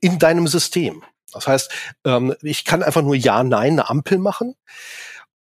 in 0.02 0.20
deinem 0.20 0.48
System. 0.48 1.04
Das 1.32 1.48
heißt, 1.48 1.72
ähm, 2.06 2.36
ich 2.42 2.66
kann 2.66 2.84
einfach 2.84 3.02
nur 3.02 3.16
Ja, 3.16 3.44
Nein, 3.44 3.74
eine 3.74 3.90
Ampel 3.90 4.18
machen. 4.18 4.56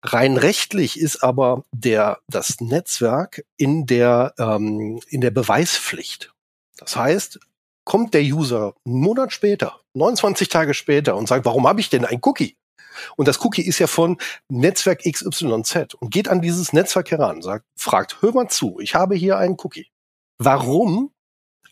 Rein 0.03 0.37
rechtlich 0.37 0.99
ist 0.99 1.23
aber 1.23 1.65
der, 1.71 2.19
das 2.27 2.61
Netzwerk 2.61 3.43
in 3.57 3.85
der, 3.85 4.33
ähm, 4.37 4.99
in 5.09 5.21
der 5.21 5.31
Beweispflicht. 5.31 6.33
Das 6.77 6.95
heißt, 6.95 7.39
kommt 7.83 8.13
der 8.13 8.21
User 8.21 8.75
einen 8.85 8.99
Monat 8.99 9.33
später, 9.33 9.79
29 9.93 10.49
Tage 10.49 10.73
später 10.73 11.15
und 11.15 11.27
sagt, 11.27 11.45
warum 11.45 11.67
habe 11.67 11.79
ich 11.79 11.89
denn 11.89 12.05
ein 12.05 12.19
Cookie? 12.21 12.57
Und 13.15 13.27
das 13.27 13.43
Cookie 13.43 13.61
ist 13.61 13.79
ja 13.79 13.87
von 13.87 14.17
Netzwerk 14.49 15.03
XYZ 15.03 15.95
und 15.99 16.11
geht 16.11 16.27
an 16.27 16.41
dieses 16.41 16.73
Netzwerk 16.73 17.11
heran, 17.11 17.41
sagt, 17.41 17.65
fragt, 17.75 18.21
hör 18.21 18.33
mal 18.33 18.49
zu, 18.49 18.79
ich 18.79 18.95
habe 18.95 19.15
hier 19.15 19.37
einen 19.37 19.57
Cookie. 19.59 19.87
Warum 20.37 21.11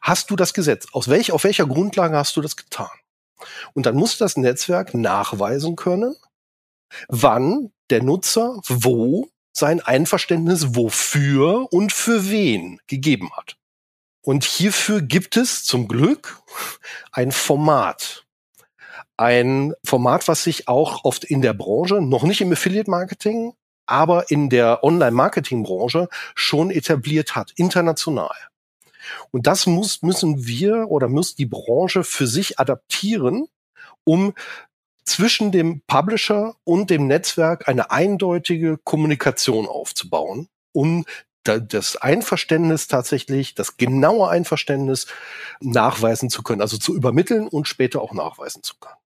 hast 0.01 0.29
du 0.29 0.35
das 0.35 0.53
gesetzt? 0.53 0.89
Aus 0.93 1.07
welch, 1.07 1.31
auf 1.31 1.43
welcher 1.43 1.65
Grundlage 1.65 2.17
hast 2.17 2.35
du 2.35 2.41
das 2.41 2.55
getan? 2.55 2.89
Und 3.73 3.85
dann 3.85 3.95
muss 3.95 4.17
das 4.17 4.37
Netzwerk 4.37 4.93
nachweisen 4.93 5.75
können, 5.75 6.15
wann 7.07 7.71
der 7.89 8.03
Nutzer 8.03 8.59
wo 8.67 9.29
sein 9.53 9.79
Einverständnis 9.79 10.75
wofür 10.75 11.71
und 11.71 11.93
für 11.93 12.29
wen 12.29 12.79
gegeben 12.87 13.31
hat. 13.35 13.57
Und 14.21 14.43
hierfür 14.43 15.01
gibt 15.01 15.37
es 15.37 15.63
zum 15.63 15.87
Glück 15.87 16.41
ein 17.11 17.31
Format 17.31 18.24
ein 19.17 19.73
Format, 19.83 20.27
was 20.27 20.43
sich 20.43 20.67
auch 20.67 21.03
oft 21.03 21.23
in 21.23 21.41
der 21.41 21.53
Branche, 21.53 22.01
noch 22.01 22.23
nicht 22.23 22.41
im 22.41 22.51
Affiliate-Marketing, 22.51 23.53
aber 23.85 24.29
in 24.29 24.49
der 24.49 24.83
Online-Marketing-Branche 24.83 26.09
schon 26.33 26.71
etabliert 26.71 27.35
hat, 27.35 27.51
international. 27.55 28.35
Und 29.31 29.47
das 29.47 29.67
muss, 29.67 30.01
müssen 30.01 30.47
wir 30.47 30.89
oder 30.89 31.07
muss 31.07 31.35
die 31.35 31.45
Branche 31.45 32.03
für 32.03 32.27
sich 32.27 32.59
adaptieren, 32.59 33.47
um 34.03 34.33
zwischen 35.03 35.51
dem 35.51 35.81
Publisher 35.85 36.55
und 36.63 36.89
dem 36.89 37.05
Netzwerk 37.07 37.67
eine 37.67 37.91
eindeutige 37.91 38.77
Kommunikation 38.83 39.67
aufzubauen, 39.67 40.49
um 40.73 41.05
das 41.43 41.95
Einverständnis 41.97 42.87
tatsächlich, 42.87 43.53
das 43.53 43.77
genaue 43.77 44.29
Einverständnis 44.29 45.05
nachweisen 45.59 46.31
zu 46.31 46.41
können, 46.41 46.61
also 46.61 46.79
zu 46.79 46.95
übermitteln 46.95 47.47
und 47.47 47.67
später 47.67 48.01
auch 48.01 48.13
nachweisen 48.13 48.63
zu 48.63 48.73
können 48.79 48.97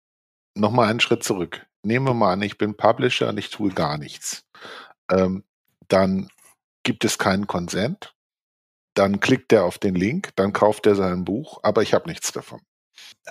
nochmal 0.59 0.89
einen 0.89 0.99
Schritt 0.99 1.23
zurück. 1.23 1.65
Nehmen 1.83 2.05
wir 2.05 2.13
mal 2.13 2.33
an, 2.33 2.41
ich 2.41 2.57
bin 2.57 2.75
Publisher 2.75 3.29
und 3.29 3.37
ich 3.37 3.49
tue 3.49 3.71
gar 3.71 3.97
nichts. 3.97 4.43
ähm, 5.11 5.43
dann 5.87 6.29
gibt 6.83 7.03
es 7.03 7.17
keinen 7.17 7.47
Consent, 7.47 8.13
dann 8.93 9.19
klickt 9.19 9.51
er 9.51 9.65
auf 9.65 9.77
den 9.77 9.95
Link, 9.95 10.31
dann 10.35 10.53
kauft 10.53 10.85
er 10.85 10.95
sein 10.95 11.25
Buch, 11.25 11.59
aber 11.63 11.81
ich 11.81 11.93
habe 11.93 12.09
nichts 12.09 12.31
davon. 12.31 12.61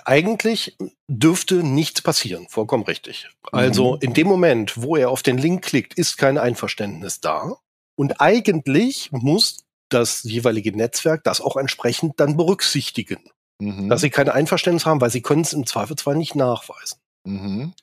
Eigentlich 0.05 0.77
dürfte 1.07 1.63
nichts 1.63 2.01
passieren, 2.01 2.47
vollkommen 2.49 2.83
richtig. 2.83 3.29
Also 3.51 3.95
mhm. 3.95 3.99
in 4.01 4.13
dem 4.13 4.27
Moment, 4.27 4.81
wo 4.81 4.95
er 4.95 5.09
auf 5.09 5.23
den 5.23 5.37
Link 5.37 5.63
klickt, 5.63 5.93
ist 5.93 6.17
kein 6.17 6.37
Einverständnis 6.37 7.21
da. 7.21 7.55
Und 7.95 8.21
eigentlich 8.21 9.11
muss 9.11 9.65
das 9.89 10.23
jeweilige 10.23 10.75
Netzwerk 10.75 11.23
das 11.23 11.41
auch 11.41 11.57
entsprechend 11.57 12.19
dann 12.19 12.37
berücksichtigen. 12.37 13.29
Mhm. 13.59 13.89
Dass 13.89 14.01
sie 14.01 14.09
kein 14.09 14.29
Einverständnis 14.29 14.85
haben, 14.85 15.01
weil 15.01 15.09
sie 15.09 15.21
können 15.21 15.41
es 15.41 15.53
im 15.53 15.65
Zweifelsfall 15.65 16.15
nicht 16.15 16.35
nachweisen. 16.35 16.99
Mhm. 17.29 17.73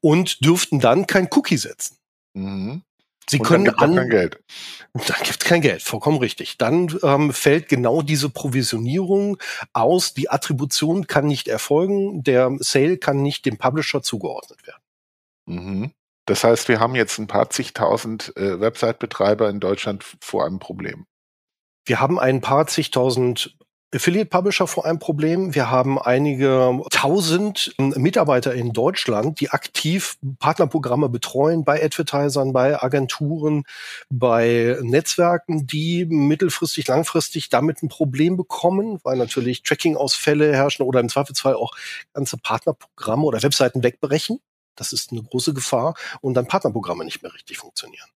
Und 0.00 0.44
dürften 0.44 0.80
dann 0.80 1.06
kein 1.06 1.28
Cookie 1.32 1.56
setzen. 1.56 1.96
Mhm. 2.34 2.82
Sie 3.28 3.40
können 3.40 3.64
dann 3.64 3.74
gibt 3.74 3.82
an, 3.82 3.96
kein 3.96 4.10
Geld. 4.10 4.40
Dann 4.92 5.16
gibt 5.24 5.30
es 5.30 5.38
kein 5.40 5.60
Geld, 5.60 5.82
vollkommen 5.82 6.18
richtig. 6.18 6.58
Dann 6.58 6.96
ähm, 7.02 7.32
fällt 7.32 7.68
genau 7.68 8.02
diese 8.02 8.30
Provisionierung 8.30 9.38
aus. 9.72 10.14
Die 10.14 10.30
Attribution 10.30 11.08
kann 11.08 11.26
nicht 11.26 11.48
erfolgen. 11.48 12.22
Der 12.22 12.56
Sale 12.60 12.98
kann 12.98 13.22
nicht 13.22 13.44
dem 13.44 13.58
Publisher 13.58 14.02
zugeordnet 14.02 14.64
werden. 14.66 14.82
Mhm. 15.46 15.92
Das 16.24 16.44
heißt, 16.44 16.68
wir 16.68 16.80
haben 16.80 16.94
jetzt 16.94 17.18
ein 17.18 17.26
paar 17.26 17.50
zigtausend 17.50 18.36
äh, 18.36 18.60
Website-Betreiber 18.60 19.48
in 19.48 19.60
Deutschland 19.60 20.04
vor 20.20 20.44
einem 20.44 20.58
Problem. 20.58 21.06
Wir 21.84 22.00
haben 22.00 22.18
ein 22.18 22.40
paar 22.40 22.66
zigtausend 22.66 23.56
Affiliate 23.94 24.28
Publisher 24.28 24.66
vor 24.66 24.84
einem 24.84 24.98
Problem. 24.98 25.54
Wir 25.54 25.70
haben 25.70 25.98
einige 25.98 26.80
tausend 26.90 27.72
Mitarbeiter 27.78 28.52
in 28.52 28.72
Deutschland, 28.72 29.38
die 29.38 29.50
aktiv 29.50 30.18
Partnerprogramme 30.40 31.08
betreuen 31.08 31.64
bei 31.64 31.82
Advertisern, 31.82 32.52
bei 32.52 32.82
Agenturen, 32.82 33.62
bei 34.10 34.76
Netzwerken, 34.82 35.68
die 35.68 36.04
mittelfristig, 36.04 36.88
langfristig 36.88 37.48
damit 37.48 37.82
ein 37.82 37.88
Problem 37.88 38.36
bekommen, 38.36 38.98
weil 39.04 39.16
natürlich 39.16 39.62
Tracking-Ausfälle 39.62 40.52
herrschen 40.52 40.84
oder 40.84 40.98
im 40.98 41.08
Zweifelsfall 41.08 41.54
auch 41.54 41.72
ganze 42.12 42.38
Partnerprogramme 42.38 43.22
oder 43.22 43.42
Webseiten 43.42 43.84
wegbrechen. 43.84 44.40
Das 44.76 44.92
ist 44.92 45.12
eine 45.12 45.22
große 45.22 45.54
Gefahr 45.54 45.94
und 46.20 46.34
dann 46.34 46.46
Partnerprogramme 46.46 47.04
nicht 47.04 47.22
mehr 47.22 47.34
richtig 47.34 47.58
funktionieren. 47.58 48.08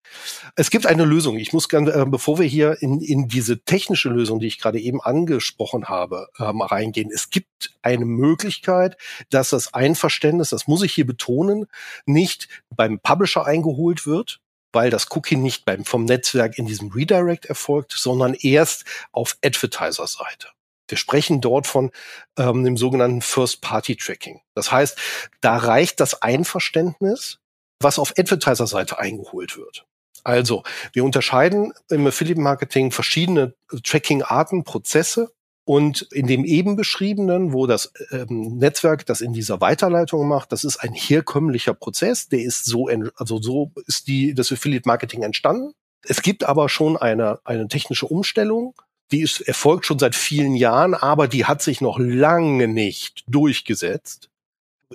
Es 0.55 0.71
gibt 0.71 0.87
eine 0.87 1.05
Lösung. 1.05 1.37
Ich 1.39 1.53
muss 1.53 1.69
gerne, 1.69 1.93
äh, 1.93 2.05
bevor 2.07 2.39
wir 2.39 2.47
hier 2.47 2.83
in, 2.83 3.01
in 3.01 3.29
diese 3.29 3.61
technische 3.61 4.09
Lösung, 4.09 4.41
die 4.41 4.47
ich 4.47 4.59
gerade 4.59 4.81
eben 4.81 5.01
angesprochen 5.01 5.89
habe, 5.89 6.29
ähm, 6.39 6.63
reingehen. 6.63 7.11
Es 7.13 7.31
gibt 7.31 7.75
eine 7.83 8.05
Möglichkeit, 8.05 8.97
dass 9.31 9.51
das 9.51 9.75
Einverständnis, 9.75 10.51
das 10.51 10.67
muss 10.67 10.83
ich 10.83 10.93
hier 10.93 11.07
betonen, 11.07 11.67
nicht 12.07 12.49
beim 12.75 13.01
Publisher 13.01 13.47
eingeholt 13.47 14.07
wird, 14.07 14.41
weil 14.73 14.91
das 14.91 15.11
Cookie 15.13 15.37
nicht 15.37 15.65
beim, 15.65 15.85
vom 15.85 16.05
Netzwerk 16.05 16.59
in 16.59 16.67
diesem 16.67 16.91
Redirect 16.91 17.47
erfolgt, 17.47 17.93
sondern 17.93 18.35
erst 18.35 18.85
auf 19.13 19.37
Advertiser-Seite. 19.43 20.49
Wir 20.89 20.99
sprechen 20.99 21.41
dort 21.41 21.67
von 21.67 21.91
ähm, 22.37 22.65
dem 22.65 22.77
sogenannten 22.77 23.23
First-Party-Tracking. 23.23 24.41
Das 24.55 24.73
heißt, 24.73 24.99
da 25.41 25.57
reicht 25.57 26.01
das 26.01 26.23
Einverständnis, 26.23 27.39
was 27.81 27.99
auf 27.99 28.15
Advertiser-Seite 28.19 28.99
eingeholt 28.99 29.57
wird. 29.57 29.87
Also, 30.25 30.65
wir 30.93 31.05
unterscheiden 31.05 31.73
im 31.91 32.07
Affiliate-Marketing 32.07 32.91
verschiedene 32.91 33.55
Tracking-Arten, 33.85 34.65
Prozesse. 34.65 35.31
Und 35.65 36.01
in 36.13 36.27
dem 36.27 36.47
eben 36.47 36.77
beschriebenen, 36.77 37.53
wo 37.53 37.67
das 37.67 37.93
ähm, 38.11 38.57
Netzwerk 38.57 39.05
das 39.05 39.21
in 39.21 39.35
dieser 39.35 39.61
Weiterleitung 39.61 40.27
macht, 40.27 40.51
das 40.51 40.65
ist 40.65 40.79
ein 40.79 40.95
herkömmlicher 40.95 41.75
Prozess. 41.75 42.27
Der 42.29 42.41
ist 42.41 42.65
so, 42.65 42.89
also 43.17 43.39
so 43.43 43.73
ist 43.87 44.09
die, 44.09 44.33
das 44.33 44.51
Affiliate 44.51 44.89
Marketing 44.89 45.25
entstanden. 45.25 45.75
Es 46.07 46.23
gibt 46.23 46.45
aber 46.45 46.71
schon 46.71 46.97
eine, 46.97 47.41
eine 47.45 47.69
technische 47.69 48.07
Umstellung, 48.07 48.75
die 49.11 49.23
ist 49.23 49.41
erfolgt 49.41 49.87
schon 49.87 49.99
seit 49.99 50.15
vielen 50.15 50.55
Jahren, 50.55 50.95
aber 50.95 51.29
die 51.29 51.47
hat 51.47 51.63
sich 51.63 51.81
noch 51.81 51.99
lange 51.99 52.69
nicht 52.69 53.25
durchgesetzt, 53.27 54.31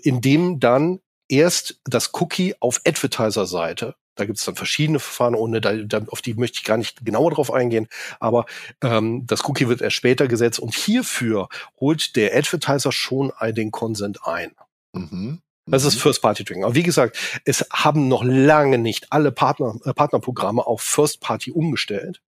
indem 0.02 0.60
dann 0.60 1.00
erst 1.28 1.80
das 1.86 2.12
Cookie 2.14 2.56
auf 2.60 2.82
Advertiser-Seite, 2.86 3.96
da 4.16 4.26
gibt 4.26 4.38
es 4.38 4.46
dann 4.46 4.56
verschiedene 4.56 5.00
Verfahren, 5.00 5.34
ohne 5.34 5.62
da, 5.62 5.74
da, 5.74 6.02
auf 6.08 6.22
die 6.22 6.36
möchte 6.36 6.60
ich 6.60 6.64
gar 6.64 6.78
nicht 6.78 7.04
genauer 7.04 7.32
drauf 7.32 7.52
eingehen, 7.52 7.88
aber 8.20 8.46
ähm, 8.82 9.26
das 9.26 9.48
Cookie 9.48 9.68
wird 9.68 9.82
erst 9.82 9.96
später 9.96 10.28
gesetzt 10.28 10.60
und 10.60 10.76
hierfür 10.76 11.50
holt 11.80 12.16
der 12.16 12.36
Advertiser 12.36 12.92
schon 12.92 13.32
den 13.52 13.72
Consent 13.72 14.26
ein. 14.26 14.52
Mhm. 14.94 15.42
Das 15.66 15.86
ist 15.86 15.96
mhm. 15.96 16.00
First-Party-Tracking. 16.02 16.66
Aber 16.66 16.76
wie 16.76 16.84
gesagt, 16.84 17.18
es 17.46 17.66
haben 17.72 18.08
noch 18.08 18.24
lange 18.24 18.78
nicht 18.78 19.12
alle 19.12 19.32
Partner, 19.32 19.76
äh, 19.86 19.94
Partnerprogramme 19.94 20.66
auf 20.66 20.82
First-Party 20.82 21.52
umgestellt. 21.52 22.22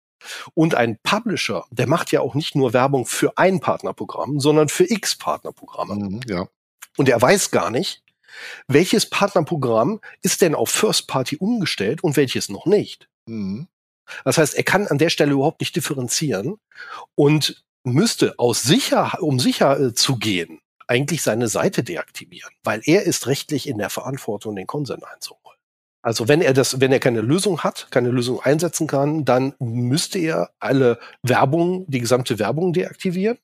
Und 0.55 0.75
ein 0.75 0.99
Publisher, 1.03 1.65
der 1.71 1.87
macht 1.87 2.13
ja 2.13 2.21
auch 2.21 2.35
nicht 2.35 2.55
nur 2.55 2.73
Werbung 2.73 3.07
für 3.07 3.37
ein 3.37 3.61
Partnerprogramm, 3.61 4.41
sondern 4.41 4.69
für 4.69 4.91
x 4.91 5.17
Partnerprogramme. 5.17 5.95
Mhm, 5.95 6.21
ja. 6.29 6.49
Und 6.97 7.09
er 7.09 7.21
weiß 7.21 7.51
gar 7.51 7.71
nicht, 7.71 8.03
welches 8.67 9.09
Partnerprogramm 9.09 10.01
ist 10.23 10.43
denn 10.43 10.55
auf 10.55 10.71
First 10.71 11.07
Party 11.07 11.37
umgestellt 11.37 12.03
und 12.03 12.17
welches 12.17 12.49
noch 12.49 12.67
nicht. 12.67 13.09
Mhm. 13.27 13.69
Das 14.25 14.39
heißt, 14.39 14.55
er 14.55 14.65
kann 14.65 14.87
an 14.87 14.99
der 14.99 15.09
Stelle 15.09 15.33
überhaupt 15.33 15.61
nicht 15.61 15.77
differenzieren 15.77 16.59
und 17.15 17.65
müsste 17.85 18.39
aus 18.39 18.63
sicher, 18.63 19.19
um 19.21 19.39
sicher 19.39 19.79
äh, 19.79 19.95
zu 19.95 20.17
gehen, 20.17 20.61
eigentlich 20.87 21.23
seine 21.23 21.49
Seite 21.49 21.83
deaktivieren, 21.83 22.53
weil 22.63 22.83
er 22.85 23.05
ist 23.05 23.27
rechtlich 23.27 23.69
in 23.69 23.79
der 23.79 23.91
Verantwortung, 23.91 24.57
den 24.57 24.67
Konsens 24.67 25.03
einzuholen. 25.03 25.54
Also 26.05 26.29
wenn 26.29 26.43
er 26.43 26.53
das, 26.53 26.83
wenn 26.83 26.93
er 26.93 27.01
keine 27.01 27.23
Lösung 27.23 27.61
hat, 27.61 27.89
keine 27.91 28.11
Lösung 28.11 28.39
einsetzen 28.39 28.87
kann, 28.87 29.25
dann 29.25 29.55
müsste 29.59 30.19
er 30.19 30.51
alle 30.59 30.99
Werbung, 31.23 31.87
die 31.89 31.99
gesamte 31.99 32.39
Werbung 32.39 32.75
deaktivieren. 32.75 33.39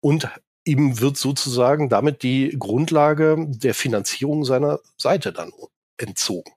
Und 0.00 0.28
ihm 0.64 1.00
wird 1.00 1.16
sozusagen 1.16 1.88
damit 1.88 2.24
die 2.24 2.56
Grundlage 2.58 3.36
der 3.48 3.74
Finanzierung 3.74 4.44
seiner 4.44 4.80
Seite 4.96 5.32
dann 5.32 5.52
entzogen 5.96 6.52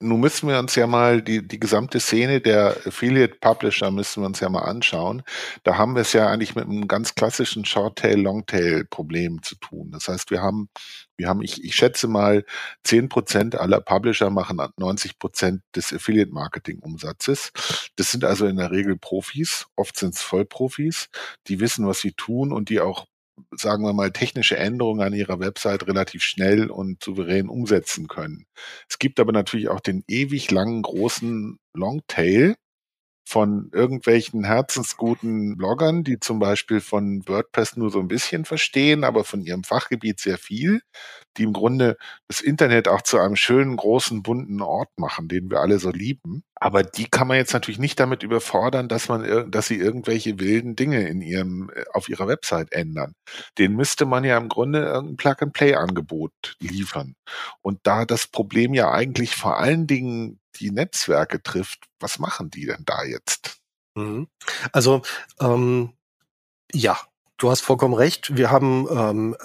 nun 0.00 0.20
müssen 0.20 0.48
wir 0.48 0.58
uns 0.58 0.74
ja 0.74 0.86
mal 0.86 1.22
die, 1.22 1.46
die 1.46 1.58
gesamte 1.60 2.00
Szene 2.00 2.40
der 2.40 2.76
Affiliate 2.86 3.36
Publisher 3.40 3.90
müssen 3.90 4.22
wir 4.22 4.26
uns 4.26 4.40
ja 4.40 4.48
mal 4.48 4.62
anschauen. 4.62 5.22
Da 5.62 5.78
haben 5.78 5.94
wir 5.94 6.02
es 6.02 6.12
ja 6.12 6.28
eigentlich 6.28 6.54
mit 6.54 6.64
einem 6.64 6.88
ganz 6.88 7.14
klassischen 7.14 7.64
Short-Tail, 7.64 8.20
Long-Tail-Problem 8.20 9.42
zu 9.42 9.56
tun. 9.56 9.90
Das 9.92 10.08
heißt, 10.08 10.30
wir 10.30 10.42
haben, 10.42 10.68
wir 11.16 11.28
haben, 11.28 11.42
ich, 11.42 11.64
ich 11.64 11.74
schätze 11.74 12.08
mal, 12.08 12.44
zehn 12.82 13.08
Prozent 13.08 13.54
aller 13.54 13.80
Publisher 13.80 14.30
machen 14.30 14.60
90 14.76 15.18
Prozent 15.18 15.62
des 15.74 15.92
Affiliate-Marketing-Umsatzes. 15.92 17.52
Das 17.96 18.10
sind 18.10 18.24
also 18.24 18.46
in 18.46 18.56
der 18.56 18.72
Regel 18.72 18.96
Profis, 18.98 19.66
oft 19.76 19.96
sind 19.96 20.14
es 20.14 20.22
Vollprofis, 20.22 21.08
die 21.46 21.60
wissen, 21.60 21.86
was 21.86 22.00
sie 22.00 22.12
tun 22.12 22.52
und 22.52 22.68
die 22.68 22.80
auch 22.80 23.06
sagen 23.52 23.84
wir 23.84 23.92
mal, 23.92 24.12
technische 24.12 24.56
Änderungen 24.56 25.00
an 25.00 25.12
ihrer 25.12 25.40
Website 25.40 25.86
relativ 25.86 26.22
schnell 26.22 26.70
und 26.70 27.02
souverän 27.02 27.48
umsetzen 27.48 28.08
können. 28.08 28.46
Es 28.88 28.98
gibt 28.98 29.20
aber 29.20 29.32
natürlich 29.32 29.68
auch 29.68 29.80
den 29.80 30.04
ewig 30.08 30.50
langen, 30.50 30.82
großen 30.82 31.58
Longtail 31.72 32.56
von 33.24 33.70
irgendwelchen 33.72 34.44
herzensguten 34.44 35.56
Bloggern, 35.56 36.04
die 36.04 36.20
zum 36.20 36.38
Beispiel 36.38 36.80
von 36.80 37.26
WordPress 37.26 37.76
nur 37.76 37.90
so 37.90 37.98
ein 37.98 38.08
bisschen 38.08 38.44
verstehen, 38.44 39.02
aber 39.02 39.24
von 39.24 39.40
ihrem 39.40 39.64
Fachgebiet 39.64 40.20
sehr 40.20 40.36
viel, 40.36 40.82
die 41.36 41.44
im 41.44 41.54
Grunde 41.54 41.96
das 42.28 42.40
Internet 42.40 42.86
auch 42.86 43.02
zu 43.02 43.18
einem 43.18 43.36
schönen, 43.36 43.76
großen, 43.76 44.22
bunten 44.22 44.60
Ort 44.60 44.90
machen, 44.98 45.28
den 45.28 45.50
wir 45.50 45.60
alle 45.60 45.78
so 45.78 45.90
lieben. 45.90 46.44
Aber 46.54 46.82
die 46.82 47.06
kann 47.06 47.26
man 47.26 47.38
jetzt 47.38 47.52
natürlich 47.52 47.78
nicht 47.78 47.98
damit 47.98 48.22
überfordern, 48.22 48.88
dass 48.88 49.08
man, 49.08 49.50
dass 49.50 49.66
sie 49.66 49.76
irgendwelche 49.76 50.38
wilden 50.38 50.76
Dinge 50.76 51.08
in 51.08 51.20
ihrem, 51.20 51.70
äh, 51.74 51.84
auf 51.92 52.08
ihrer 52.08 52.28
Website 52.28 52.72
ändern. 52.72 53.14
Den 53.58 53.74
müsste 53.74 54.06
man 54.06 54.24
ja 54.24 54.36
im 54.36 54.48
Grunde 54.48 54.80
irgendein 54.80 55.16
Plug-and-Play-Angebot 55.16 56.56
liefern. 56.60 57.16
Und 57.62 57.80
da 57.82 58.04
das 58.04 58.26
Problem 58.26 58.74
ja 58.74 58.92
eigentlich 58.92 59.34
vor 59.34 59.58
allen 59.58 59.86
Dingen 59.86 60.38
die 60.60 60.70
Netzwerke 60.70 61.42
trifft, 61.42 61.84
was 62.00 62.18
machen 62.18 62.50
die 62.50 62.66
denn 62.66 62.84
da 62.84 63.04
jetzt? 63.04 63.60
Mhm. 63.94 64.28
Also 64.72 65.02
ähm, 65.40 65.92
ja, 66.72 66.98
Du 67.36 67.50
hast 67.50 67.62
vollkommen 67.62 67.94
recht. 67.94 68.36
Wir 68.36 68.52
haben 68.52 68.86
ähm, 68.90 69.36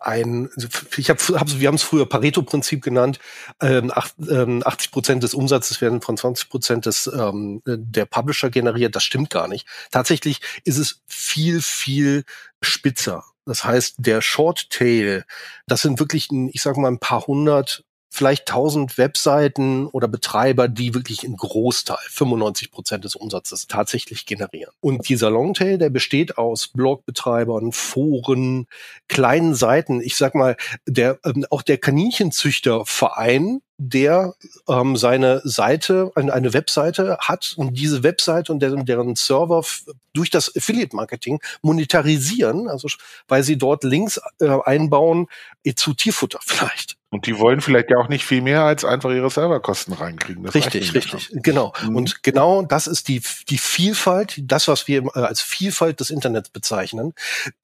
ein, 0.00 0.48
ich 0.96 1.10
habe, 1.10 1.20
hab, 1.38 1.60
wir 1.60 1.68
haben 1.68 1.74
es 1.74 1.82
früher 1.82 2.08
Pareto-Prinzip 2.08 2.82
genannt. 2.82 3.18
Ähm, 3.60 3.92
acht, 3.94 4.14
ähm, 4.30 4.62
80 4.64 4.90
Prozent 4.90 5.22
des 5.22 5.34
Umsatzes 5.34 5.82
werden 5.82 6.00
von 6.00 6.16
20 6.16 6.48
Prozent 6.48 6.86
des 6.86 7.06
ähm, 7.06 7.60
der 7.66 8.06
Publisher 8.06 8.48
generiert. 8.48 8.96
Das 8.96 9.04
stimmt 9.04 9.28
gar 9.28 9.46
nicht. 9.46 9.66
Tatsächlich 9.90 10.40
ist 10.64 10.78
es 10.78 11.02
viel 11.06 11.60
viel 11.60 12.24
spitzer. 12.62 13.24
Das 13.44 13.62
heißt, 13.62 13.96
der 13.98 14.22
Short 14.22 14.70
Tail, 14.70 15.24
das 15.66 15.82
sind 15.82 16.00
wirklich, 16.00 16.30
ich 16.32 16.62
sage 16.62 16.80
mal, 16.80 16.88
ein 16.88 16.98
paar 16.98 17.26
hundert 17.26 17.84
vielleicht 18.14 18.48
1000 18.48 18.96
Webseiten 18.96 19.88
oder 19.88 20.06
Betreiber, 20.06 20.68
die 20.68 20.94
wirklich 20.94 21.24
einen 21.24 21.36
Großteil, 21.36 21.98
95 22.08 22.70
Prozent 22.70 23.04
des 23.04 23.16
Umsatzes 23.16 23.66
tatsächlich 23.66 24.24
generieren. 24.24 24.72
Und 24.80 25.08
dieser 25.08 25.30
Longtail, 25.30 25.78
der 25.78 25.90
besteht 25.90 26.38
aus 26.38 26.68
Blogbetreibern, 26.68 27.72
Foren, 27.72 28.66
kleinen 29.08 29.56
Seiten. 29.56 30.00
Ich 30.00 30.16
sag 30.16 30.36
mal, 30.36 30.56
der, 30.86 31.18
ähm, 31.24 31.44
auch 31.50 31.62
der 31.62 31.78
Kaninchenzüchterverein, 31.78 33.60
der 33.76 34.34
ähm, 34.68 34.96
seine 34.96 35.40
Seite, 35.44 36.12
eine 36.14 36.52
Webseite 36.52 37.18
hat 37.20 37.54
und 37.56 37.74
diese 37.74 38.02
Webseite 38.02 38.52
und 38.52 38.60
deren, 38.60 38.86
deren 38.86 39.16
Server 39.16 39.64
durch 40.12 40.30
das 40.30 40.54
Affiliate-Marketing 40.54 41.40
monetarisieren, 41.62 42.68
also 42.68 42.88
weil 43.26 43.42
sie 43.42 43.58
dort 43.58 43.82
Links 43.82 44.20
äh, 44.40 44.56
einbauen 44.64 45.26
äh, 45.64 45.74
zu 45.74 45.92
Tierfutter 45.94 46.38
vielleicht. 46.44 46.96
Und 47.10 47.26
die 47.26 47.38
wollen 47.38 47.60
vielleicht 47.60 47.90
ja 47.90 47.98
auch 47.98 48.08
nicht 48.08 48.24
viel 48.24 48.42
mehr 48.42 48.62
als 48.62 48.84
einfach 48.84 49.10
ihre 49.10 49.30
Serverkosten 49.30 49.94
reinkriegen. 49.94 50.44
Das 50.44 50.54
richtig, 50.54 50.94
richtig, 50.94 51.24
schon. 51.24 51.42
genau. 51.42 51.72
Mhm. 51.82 51.96
Und 51.96 52.22
genau 52.22 52.62
das 52.62 52.86
ist 52.86 53.08
die, 53.08 53.22
die 53.48 53.58
Vielfalt, 53.58 54.40
das, 54.42 54.68
was 54.68 54.88
wir 54.88 55.04
äh, 55.14 55.20
als 55.20 55.40
Vielfalt 55.40 56.00
des 56.00 56.10
Internets 56.10 56.50
bezeichnen. 56.50 57.12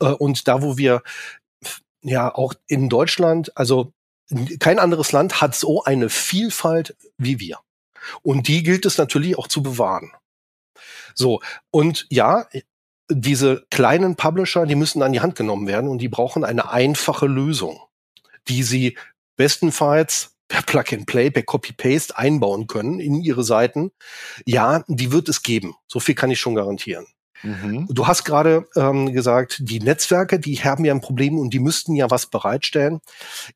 Äh, 0.00 0.06
und 0.06 0.48
da, 0.48 0.62
wo 0.62 0.76
wir 0.76 1.02
ja 2.02 2.34
auch 2.34 2.54
in 2.66 2.88
Deutschland, 2.88 3.56
also 3.56 3.92
kein 4.58 4.78
anderes 4.78 5.12
Land 5.12 5.40
hat 5.40 5.54
so 5.54 5.84
eine 5.84 6.08
Vielfalt 6.08 6.96
wie 7.18 7.40
wir. 7.40 7.58
Und 8.22 8.48
die 8.48 8.62
gilt 8.62 8.86
es 8.86 8.98
natürlich 8.98 9.38
auch 9.38 9.48
zu 9.48 9.62
bewahren. 9.62 10.12
So, 11.14 11.40
und 11.70 12.06
ja, 12.10 12.46
diese 13.10 13.66
kleinen 13.70 14.16
Publisher, 14.16 14.66
die 14.66 14.76
müssen 14.76 15.02
an 15.02 15.12
die 15.12 15.20
Hand 15.20 15.34
genommen 15.34 15.66
werden 15.66 15.90
und 15.90 15.98
die 15.98 16.08
brauchen 16.08 16.44
eine 16.44 16.70
einfache 16.70 17.26
Lösung, 17.26 17.80
die 18.48 18.62
sie 18.62 18.96
bestenfalls 19.36 20.36
per 20.48 20.62
Plug-and-Play, 20.62 21.30
per 21.30 21.42
Copy-Paste 21.42 22.16
einbauen 22.16 22.66
können 22.66 23.00
in 23.00 23.20
ihre 23.20 23.44
Seiten. 23.44 23.92
Ja, 24.46 24.84
die 24.88 25.12
wird 25.12 25.28
es 25.28 25.42
geben. 25.42 25.74
So 25.86 26.00
viel 26.00 26.14
kann 26.14 26.30
ich 26.30 26.40
schon 26.40 26.54
garantieren. 26.54 27.06
Mhm. 27.42 27.86
Du 27.88 28.06
hast 28.06 28.24
gerade 28.24 28.66
ähm, 28.76 29.12
gesagt, 29.12 29.58
die 29.60 29.80
Netzwerke, 29.80 30.38
die 30.38 30.56
haben 30.58 30.84
ja 30.84 30.92
ein 30.92 31.00
Problem 31.00 31.38
und 31.38 31.54
die 31.54 31.58
müssten 31.58 31.94
ja 31.94 32.10
was 32.10 32.26
bereitstellen. 32.26 33.00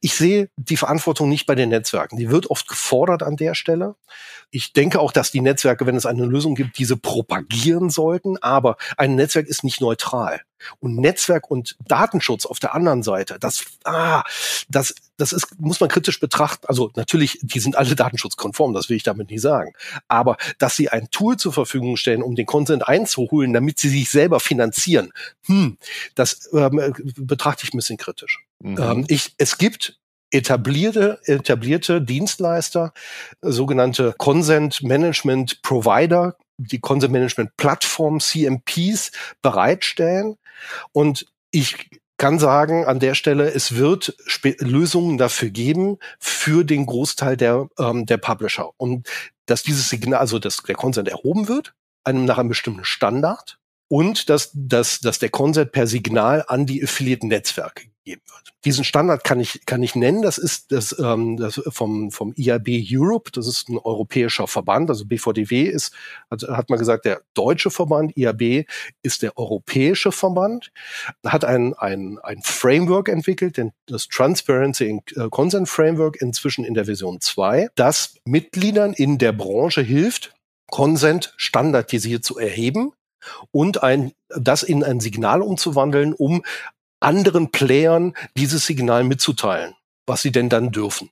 Ich 0.01 0.15
sehe 0.15 0.49
die 0.57 0.77
Verantwortung 0.77 1.29
nicht 1.29 1.47
bei 1.47 1.55
den 1.55 1.69
Netzwerken. 1.69 2.17
Die 2.17 2.31
wird 2.31 2.51
oft 2.51 2.69
gefordert 2.69 3.23
an 3.23 3.37
der 3.37 3.55
Stelle. 3.55 3.95
Ich 4.51 4.73
denke 4.73 5.01
auch, 5.01 5.13
dass 5.13 5.31
die 5.31 5.41
Netzwerke, 5.41 5.87
wenn 5.87 5.97
es 5.97 6.07
eine 6.07 6.25
Lösung 6.25 6.55
gibt, 6.55 6.79
diese 6.79 6.97
propagieren 6.97 7.91
sollten. 7.91 8.39
Aber 8.39 8.77
ein 8.97 9.15
Netzwerk 9.17 9.47
ist 9.47 9.65
nicht 9.65 9.81
neutral. 9.81 10.41
Und 10.81 10.97
Netzwerk 10.97 11.51
und 11.51 11.77
Datenschutz 11.87 12.47
auf 12.47 12.59
der 12.59 12.75
anderen 12.75 13.03
Seite, 13.03 13.39
das, 13.39 13.65
ah, 13.85 14.23
das, 14.69 14.95
das 15.17 15.33
ist, 15.33 15.59
muss 15.59 15.81
man 15.81 15.89
kritisch 15.89 16.21
betrachten. 16.21 16.67
Also 16.67 16.91
natürlich, 16.97 17.39
die 17.43 17.61
sind 17.61 17.77
alle 17.77 17.95
datenschutzkonform, 17.95 18.73
das 18.73 18.89
will 18.89 18.97
ich 18.97 19.03
damit 19.03 19.31
nicht 19.31 19.43
sagen. 19.43 19.73
Aber 20.09 20.37
dass 20.59 20.77
sie 20.77 20.89
ein 20.89 21.11
Tool 21.11 21.37
zur 21.37 21.53
Verfügung 21.53 21.97
stellen, 21.97 22.23
um 22.23 22.35
den 22.35 22.47
Content 22.47 22.87
einzuholen, 22.87 23.53
damit 23.53 23.79
sie 23.79 23.89
sich 23.89 24.11
selber 24.11 24.41
finanzieren, 24.41 25.13
hm, 25.47 25.79
das 26.15 26.51
ähm, 26.53 26.95
betrachte 27.17 27.65
ich 27.65 27.75
ein 27.75 27.79
bisschen 27.79 27.99
kritisch. 27.99 28.41
Mhm. 28.61 28.79
Ähm, 28.79 29.05
ich, 29.09 29.35
es 29.39 29.59
gibt 29.59 29.99
etablierte, 30.35 31.21
etablierte 31.25 32.03
Dienstleister, 32.03 32.93
sogenannte 33.41 34.15
Consent 34.19 34.83
Management 34.83 35.63
Provider, 35.63 36.37
die 36.57 36.81
Consent 36.81 37.13
Management 37.13 37.57
Plattform 37.57 38.21
CMPs 38.21 39.13
bereitstellen. 39.43 40.37
Und 40.93 41.27
ich 41.51 41.91
kann 42.17 42.39
sagen 42.39 42.85
an 42.85 43.01
der 43.01 43.15
Stelle, 43.15 43.53
es 43.53 43.75
wird 43.77 44.15
Sp 44.31 44.57
Lösungen 44.61 45.19
dafür 45.19 45.51
geben 45.51 45.99
für 46.19 46.65
den 46.65 46.87
Großteil 46.87 47.37
der, 47.37 47.69
ähm, 47.79 48.07
der 48.07 48.19
Publisher. 48.19 48.71
Und 48.77 49.09
dass 49.47 49.63
dieses 49.63 49.89
Signal, 49.89 50.21
also 50.21 50.39
dass 50.39 50.59
der 50.59 50.75
Consent 50.75 51.09
erhoben 51.09 51.49
wird, 51.49 51.75
einem 52.05 52.25
nach 52.25 52.39
einem 52.39 52.49
bestimmten 52.49 52.85
Standard 52.85 53.59
und 53.89 54.29
dass, 54.29 54.51
dass, 54.55 55.01
dass 55.01 55.19
der 55.19 55.31
Consent 55.31 55.73
per 55.73 55.87
Signal 55.87 56.45
an 56.47 56.67
die 56.67 56.83
Affiliate-Netzwerke. 56.83 57.89
Diesen 58.65 58.85
Standard 58.85 59.25
kann 59.25 59.41
ich, 59.41 59.65
kann 59.67 59.83
ich 59.83 59.95
nennen. 59.95 60.23
Das 60.23 60.37
ist 60.39 60.73
das, 60.73 60.99
ähm, 60.99 61.37
das 61.37 61.61
vom, 61.69 62.11
vom 62.11 62.35
IAB 62.37 62.69
Europe. 62.91 63.31
Das 63.33 63.47
ist 63.47 63.69
ein 63.69 63.79
europäischer 63.79 64.47
Verband. 64.47 64.91
Also 64.91 65.07
BVDW 65.07 65.63
ist, 65.63 65.95
hat, 66.31 66.43
hat 66.43 66.71
man 66.71 66.79
gesagt, 66.79 67.05
der 67.05 67.23
deutsche 67.33 67.71
Verband. 67.71 68.17
IAB 68.17 68.67
ist 69.03 69.23
der 69.23 69.37
europäische 69.39 70.13
Verband. 70.13 70.71
Hat 71.25 71.45
ein, 71.45 71.75
ein, 71.75 72.19
ein 72.23 72.43
Framework 72.43 73.09
entwickelt, 73.09 73.57
den, 73.57 73.73
das 73.87 74.09
Transparency 74.09 74.91
and 74.91 75.17
äh, 75.17 75.29
Consent 75.31 75.69
Framework, 75.69 76.21
inzwischen 76.21 76.65
in 76.65 76.75
der 76.75 76.85
Version 76.85 77.21
2, 77.21 77.69
das 77.75 78.17
Mitgliedern 78.25 78.93
in 78.93 79.19
der 79.19 79.33
Branche 79.33 79.81
hilft, 79.81 80.35
Consent 80.71 81.35
standardisiert 81.37 82.25
zu 82.25 82.39
erheben 82.39 82.93
und 83.51 83.83
ein, 83.83 84.13
das 84.29 84.63
in 84.63 84.83
ein 84.83 85.01
Signal 85.01 85.43
umzuwandeln, 85.43 86.13
um 86.13 86.43
anderen 87.05 87.51
Playern 87.51 88.15
dieses 88.37 88.67
Signal 88.67 89.05
mitzuteilen 89.05 89.75
was 90.07 90.23
sie 90.23 90.33
denn 90.33 90.49
dann 90.49 90.71
dürfen. 90.71 91.11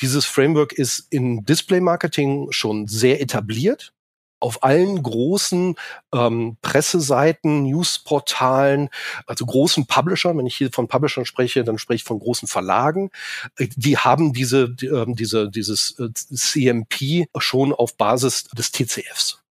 Dieses 0.00 0.24
Framework 0.24 0.72
ist 0.72 1.06
in 1.10 1.44
Display-Marketing 1.44 2.48
schon 2.50 2.86
sehr 2.86 3.20
etabliert. 3.20 3.92
Auf 4.38 4.62
allen 4.62 5.02
großen 5.02 5.76
ähm, 6.12 6.58
Presseseiten, 6.60 7.62
Newsportalen, 7.62 8.90
also 9.26 9.46
großen 9.46 9.86
Publishern, 9.86 10.36
wenn 10.36 10.46
ich 10.46 10.56
hier 10.56 10.70
von 10.70 10.88
Publishern 10.88 11.24
spreche, 11.24 11.64
dann 11.64 11.78
spreche 11.78 11.96
ich 11.96 12.04
von 12.04 12.18
großen 12.18 12.46
Verlagen, 12.46 13.10
die 13.58 13.96
haben 13.96 14.34
diese, 14.34 14.68
die, 14.68 14.88
äh, 14.88 15.06
diese, 15.08 15.50
dieses 15.50 15.98
äh, 15.98 16.12
CMP 16.12 17.28
schon 17.38 17.72
auf 17.72 17.96
Basis 17.96 18.44
des 18.44 18.72
TCFs. 18.72 19.42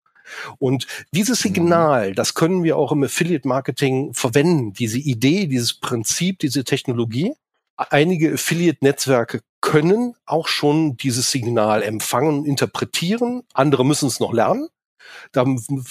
Und 0.58 0.86
dieses 1.12 1.40
mhm. 1.40 1.48
Signal, 1.48 2.14
das 2.14 2.34
können 2.34 2.62
wir 2.62 2.76
auch 2.76 2.92
im 2.92 3.04
Affiliate-Marketing 3.04 4.14
verwenden, 4.14 4.72
diese 4.72 4.98
Idee, 4.98 5.46
dieses 5.46 5.74
Prinzip, 5.74 6.38
diese 6.38 6.64
Technologie. 6.64 7.32
Einige 7.76 8.34
Affiliate-Netzwerke 8.34 9.40
können 9.60 10.14
auch 10.26 10.46
schon 10.46 10.96
dieses 10.96 11.30
Signal 11.30 11.82
empfangen 11.82 12.40
und 12.40 12.44
interpretieren. 12.46 13.42
Andere 13.52 13.84
müssen 13.84 14.06
es 14.06 14.20
noch 14.20 14.32
lernen. 14.32 14.68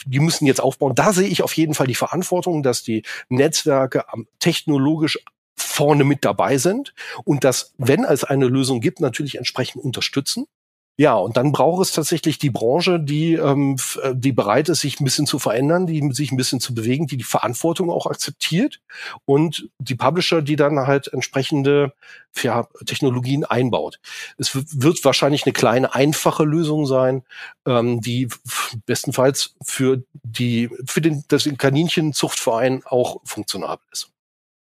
die 0.05 0.19
müssen 0.19 0.45
jetzt 0.45 0.61
aufbauen. 0.61 0.95
Da 0.95 1.13
sehe 1.13 1.27
ich 1.27 1.43
auf 1.43 1.55
jeden 1.55 1.73
Fall 1.73 1.87
die 1.87 1.95
Verantwortung, 1.95 2.63
dass 2.63 2.83
die 2.83 3.03
Netzwerke 3.29 4.05
technologisch 4.39 5.19
vorne 5.55 6.03
mit 6.03 6.23
dabei 6.25 6.57
sind 6.57 6.93
und 7.25 7.43
das, 7.43 7.73
wenn 7.77 8.03
es 8.03 8.23
eine 8.23 8.47
Lösung 8.47 8.79
gibt, 8.79 8.99
natürlich 8.99 9.37
entsprechend 9.37 9.83
unterstützen. 9.83 10.45
Ja, 10.95 11.15
und 11.15 11.37
dann 11.37 11.51
braucht 11.51 11.81
es 11.81 11.91
tatsächlich 11.91 12.37
die 12.37 12.51
Branche, 12.51 12.99
die, 12.99 13.33
ähm, 13.33 13.77
äh, 14.03 14.13
die 14.15 14.31
bereit 14.31 14.69
ist, 14.69 14.81
sich 14.81 14.99
ein 14.99 15.05
bisschen 15.05 15.25
zu 15.25 15.39
verändern, 15.39 15.87
die 15.87 16.07
sich 16.13 16.31
ein 16.31 16.37
bisschen 16.37 16.59
zu 16.59 16.75
bewegen, 16.75 17.07
die 17.07 17.17
die 17.17 17.23
Verantwortung 17.23 17.89
auch 17.89 18.05
akzeptiert 18.05 18.79
und 19.25 19.69
die 19.79 19.95
Publisher, 19.95 20.43
die 20.43 20.55
dann 20.55 20.77
halt 20.85 21.07
entsprechende 21.11 21.93
ja, 22.43 22.67
Technologien 22.85 23.43
einbaut. 23.43 23.99
Es 24.37 24.55
wird 24.55 25.03
wahrscheinlich 25.03 25.45
eine 25.45 25.53
kleine, 25.53 25.95
einfache 25.95 26.43
Lösung 26.43 26.85
sein, 26.85 27.23
ähm, 27.65 27.99
die 27.99 28.27
bestenfalls 28.85 29.55
für 29.63 30.03
die 30.21 30.69
für 30.85 31.01
den 31.01 31.23
das 31.27 31.49
Kaninchenzuchtverein 31.57 32.83
auch 32.85 33.19
funktionabel 33.25 33.85
ist 33.91 34.12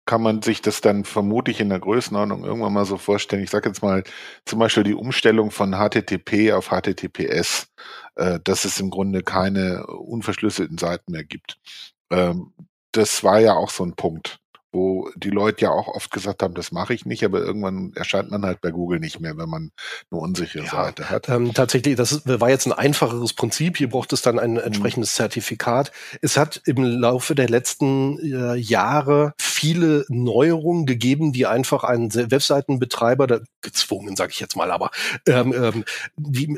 kann 0.10 0.24
man 0.24 0.42
sich 0.42 0.64
das 0.64 0.82
dann 0.82 1.06
vermutlich 1.06 1.60
in 1.60 1.70
der 1.70 1.78
Größenordnung 1.78 2.44
irgendwann 2.44 2.74
mal 2.74 2.86
so 2.86 2.98
vorstellen. 2.98 3.44
Ich 3.44 3.52
sage 3.52 3.70
jetzt 3.70 3.84
mal 3.84 4.04
zum 4.44 4.58
Beispiel 4.58 4.82
die 4.82 4.96
Umstellung 4.96 5.52
von 5.52 5.76
HTTP 5.76 6.52
auf 6.54 6.70
HTTPS, 6.70 7.68
äh, 8.16 8.40
dass 8.44 8.66
es 8.66 8.80
im 8.80 8.90
Grunde 8.90 9.22
keine 9.22 9.86
unverschlüsselten 9.86 10.80
Seiten 10.80 11.12
mehr 11.12 11.26
gibt. 11.26 11.60
Ähm, 12.10 12.54
das 12.92 13.24
war 13.24 13.40
ja 13.40 13.54
auch 13.54 13.70
so 13.70 13.84
ein 13.84 13.94
Punkt 13.94 14.40
wo 14.72 15.10
die 15.16 15.32
Leute 15.32 15.66
ja 15.66 15.72
auch 15.72 15.88
oft 15.88 16.12
gesagt 16.12 16.44
haben, 16.44 16.54
das 16.54 16.72
mache 16.72 16.94
ich 16.94 17.06
nicht, 17.06 17.24
aber 17.24 17.40
irgendwann 17.40 17.92
erscheint 17.96 18.30
man 18.30 18.46
halt 18.46 18.62
bei 18.62 18.72
Google 18.72 19.00
nicht 19.00 19.20
mehr, 19.20 19.36
wenn 19.38 19.50
man 19.50 19.72
eine 20.12 20.20
unsichere 20.20 20.66
ja, 20.66 20.70
Seite 20.70 21.10
hat. 21.10 21.28
Ähm, 21.28 21.54
tatsächlich, 21.54 21.96
das 21.96 22.22
war 22.26 22.50
jetzt 22.50 22.68
ein 22.68 22.74
einfacheres 22.74 23.34
Prinzip. 23.34 23.78
Hier 23.78 23.90
braucht 23.90 24.14
es 24.14 24.22
dann 24.22 24.38
ein 24.38 24.52
mhm. 24.52 24.60
entsprechendes 24.60 25.14
mhm. 25.14 25.18
Zertifikat. 25.18 25.92
Es 26.22 26.38
hat 26.38 26.62
im 26.66 26.84
Laufe 26.84 27.34
der 27.34 27.50
letzten 27.50 28.20
äh, 28.20 28.56
Jahre 28.56 29.34
viele 29.60 30.06
Neuerungen 30.08 30.86
gegeben, 30.86 31.34
die 31.34 31.46
einfach 31.46 31.84
einen 31.84 32.14
Webseitenbetreiber, 32.14 33.28
da, 33.28 33.40
gezwungen, 33.62 34.16
sage 34.16 34.32
ich 34.32 34.40
jetzt 34.40 34.56
mal, 34.56 34.72
aber 34.72 34.90
ähm, 35.28 35.54
ähm, 35.54 35.84
die, 36.16 36.58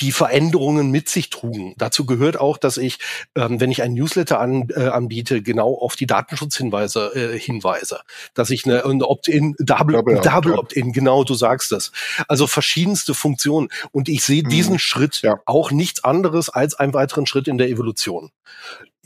die 0.00 0.12
Veränderungen 0.12 0.90
mit 0.90 1.10
sich 1.10 1.28
trugen. 1.28 1.74
Dazu 1.76 2.06
gehört 2.06 2.40
auch, 2.40 2.56
dass 2.56 2.78
ich, 2.78 2.98
ähm, 3.34 3.60
wenn 3.60 3.70
ich 3.70 3.82
ein 3.82 3.92
Newsletter 3.92 4.40
an, 4.40 4.68
äh, 4.74 4.86
anbiete, 4.86 5.42
genau 5.42 5.74
auf 5.74 5.94
die 5.94 6.06
Datenschutzhinweise 6.06 7.12
äh, 7.14 7.38
Hinweise, 7.38 8.00
dass 8.32 8.48
ich 8.48 8.64
eine, 8.64 8.82
eine 8.84 9.06
Opt-in, 9.06 9.54
Double, 9.58 9.96
Double, 9.96 10.20
Double 10.22 10.54
Opt-in, 10.54 10.92
genau, 10.92 11.24
du 11.24 11.34
sagst 11.34 11.70
das. 11.70 11.92
Also 12.28 12.46
verschiedenste 12.46 13.12
Funktionen. 13.12 13.68
Und 13.92 14.08
ich 14.08 14.24
sehe 14.24 14.42
mhm. 14.42 14.48
diesen 14.48 14.78
Schritt 14.78 15.20
ja. 15.20 15.38
auch 15.44 15.70
nichts 15.70 16.02
anderes 16.02 16.48
als 16.48 16.74
einen 16.76 16.94
weiteren 16.94 17.26
Schritt 17.26 17.46
in 17.46 17.58
der 17.58 17.68
Evolution. 17.68 18.30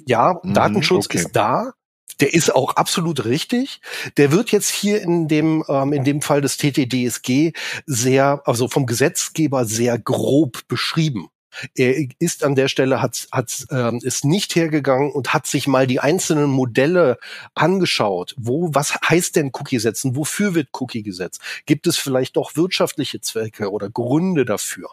Ja, 0.07 0.38
mhm, 0.42 0.55
Datenschutz 0.55 1.07
okay. 1.07 1.18
ist 1.18 1.33
da. 1.33 1.72
Der 2.20 2.35
ist 2.35 2.55
auch 2.55 2.77
absolut 2.77 3.25
richtig. 3.25 3.81
Der 4.16 4.33
wird 4.33 4.53
jetzt 4.53 4.70
hier 4.70 5.01
in 5.03 5.29
dem, 5.29 5.64
ähm, 5.68 5.92
in 5.92 6.05
dem 6.05 6.22
Fall 6.22 6.40
des 6.40 6.57
TTDSG 6.57 7.53
sehr, 7.87 8.42
also 8.44 8.68
vom 8.68 8.87
Gesetzgeber 8.87 9.64
sehr 9.64 9.98
grob 9.98 10.66
beschrieben. 10.68 11.29
Er 11.74 12.06
ist 12.18 12.44
an 12.44 12.54
der 12.54 12.68
Stelle, 12.68 13.02
hat, 13.02 13.26
hat, 13.32 13.66
ähm, 13.70 14.00
ist 14.02 14.24
nicht 14.24 14.54
hergegangen 14.54 15.12
und 15.12 15.32
hat 15.34 15.46
sich 15.46 15.66
mal 15.66 15.86
die 15.86 16.00
einzelnen 16.00 16.50
Modelle 16.50 17.18
angeschaut. 17.54 18.34
Wo, 18.36 18.70
was 18.72 18.94
heißt 19.08 19.36
denn 19.36 19.50
Cookie 19.52 19.78
setzen? 19.78 20.16
Wofür 20.16 20.54
wird 20.54 20.68
Cookie 20.80 21.02
gesetzt? 21.02 21.40
Gibt 21.66 21.86
es 21.86 21.98
vielleicht 21.98 22.36
doch 22.36 22.56
wirtschaftliche 22.56 23.20
Zwecke 23.20 23.70
oder 23.70 23.90
Gründe 23.90 24.44
dafür? 24.44 24.88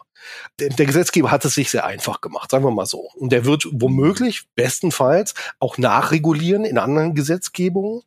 Der, 0.58 0.68
der 0.68 0.86
Gesetzgeber 0.86 1.30
hat 1.30 1.44
es 1.44 1.54
sich 1.54 1.70
sehr 1.70 1.86
einfach 1.86 2.20
gemacht, 2.20 2.50
sagen 2.50 2.64
wir 2.64 2.70
mal 2.70 2.86
so. 2.86 3.10
Und 3.14 3.32
der 3.32 3.44
wird 3.44 3.66
womöglich, 3.70 4.46
bestenfalls, 4.54 5.34
auch 5.58 5.78
nachregulieren 5.78 6.64
in 6.64 6.78
anderen 6.78 7.14
Gesetzgebungen, 7.14 8.02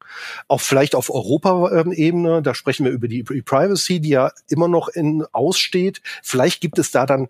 auch 0.48 0.62
vielleicht 0.62 0.96
auf 0.96 1.10
Europaebene. 1.10 2.42
Da 2.42 2.54
sprechen 2.54 2.86
wir 2.86 2.92
über 2.92 3.08
die 3.08 3.24
Privacy, 3.24 4.00
die 4.00 4.10
ja 4.10 4.32
immer 4.48 4.68
noch 4.68 4.90
in 4.90 5.26
aussteht. 5.32 6.02
Vielleicht 6.22 6.62
gibt 6.62 6.80
es 6.80 6.92
da 6.92 7.06
dann 7.06 7.30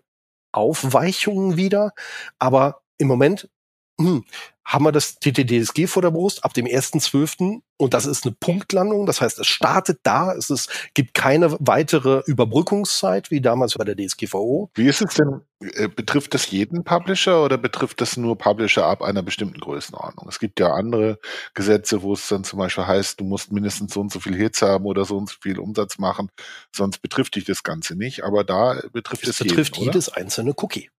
Aufweichungen 0.54 1.56
wieder. 1.56 1.92
Aber 2.38 2.82
im 2.98 3.08
Moment 3.08 3.48
hm, 3.98 4.24
haben 4.64 4.84
wir 4.84 4.92
das 4.92 5.18
TTDSG 5.18 5.86
vor 5.86 6.02
der 6.02 6.10
Brust 6.10 6.42
ab 6.42 6.54
dem 6.54 6.66
1.12. 6.66 7.60
und 7.76 7.94
das 7.94 8.06
ist 8.06 8.24
eine 8.24 8.34
Punktlandung. 8.34 9.04
Das 9.04 9.20
heißt, 9.20 9.38
es 9.38 9.46
startet 9.46 10.00
da. 10.04 10.32
Es 10.32 10.48
ist, 10.48 10.70
gibt 10.94 11.12
keine 11.12 11.54
weitere 11.60 12.22
Überbrückungszeit 12.26 13.30
wie 13.30 13.42
damals 13.42 13.74
bei 13.74 13.84
der 13.84 13.94
DSGVO. 13.94 14.70
Wie 14.74 14.86
ist 14.86 15.02
es 15.02 15.14
denn? 15.14 15.42
Äh, 15.60 15.88
betrifft 15.88 16.32
das 16.34 16.50
jeden 16.50 16.82
Publisher 16.82 17.44
oder 17.44 17.58
betrifft 17.58 18.00
das 18.00 18.16
nur 18.16 18.38
Publisher 18.38 18.86
ab 18.86 19.02
einer 19.02 19.22
bestimmten 19.22 19.60
Größenordnung? 19.60 20.28
Es 20.28 20.38
gibt 20.38 20.58
ja 20.60 20.72
andere 20.72 21.18
Gesetze, 21.52 22.02
wo 22.02 22.14
es 22.14 22.26
dann 22.28 22.42
zum 22.42 22.58
Beispiel 22.58 22.86
heißt, 22.86 23.20
du 23.20 23.24
musst 23.24 23.52
mindestens 23.52 23.92
so 23.92 24.00
und 24.00 24.12
so 24.12 24.18
viel 24.18 24.34
Hits 24.34 24.62
haben 24.62 24.86
oder 24.86 25.04
so 25.04 25.16
und 25.16 25.28
so 25.28 25.36
viel 25.40 25.58
Umsatz 25.58 25.98
machen, 25.98 26.30
sonst 26.74 26.98
betrifft 26.98 27.36
dich 27.36 27.44
das 27.44 27.62
Ganze 27.62 27.96
nicht. 27.96 28.24
Aber 28.24 28.44
da 28.44 28.80
betrifft 28.92 29.24
es, 29.24 29.28
es 29.28 29.38
betrifft 29.38 29.76
jeden, 29.76 29.92
jedes 29.92 30.08
einzelne 30.08 30.54
Cookie. 30.56 30.90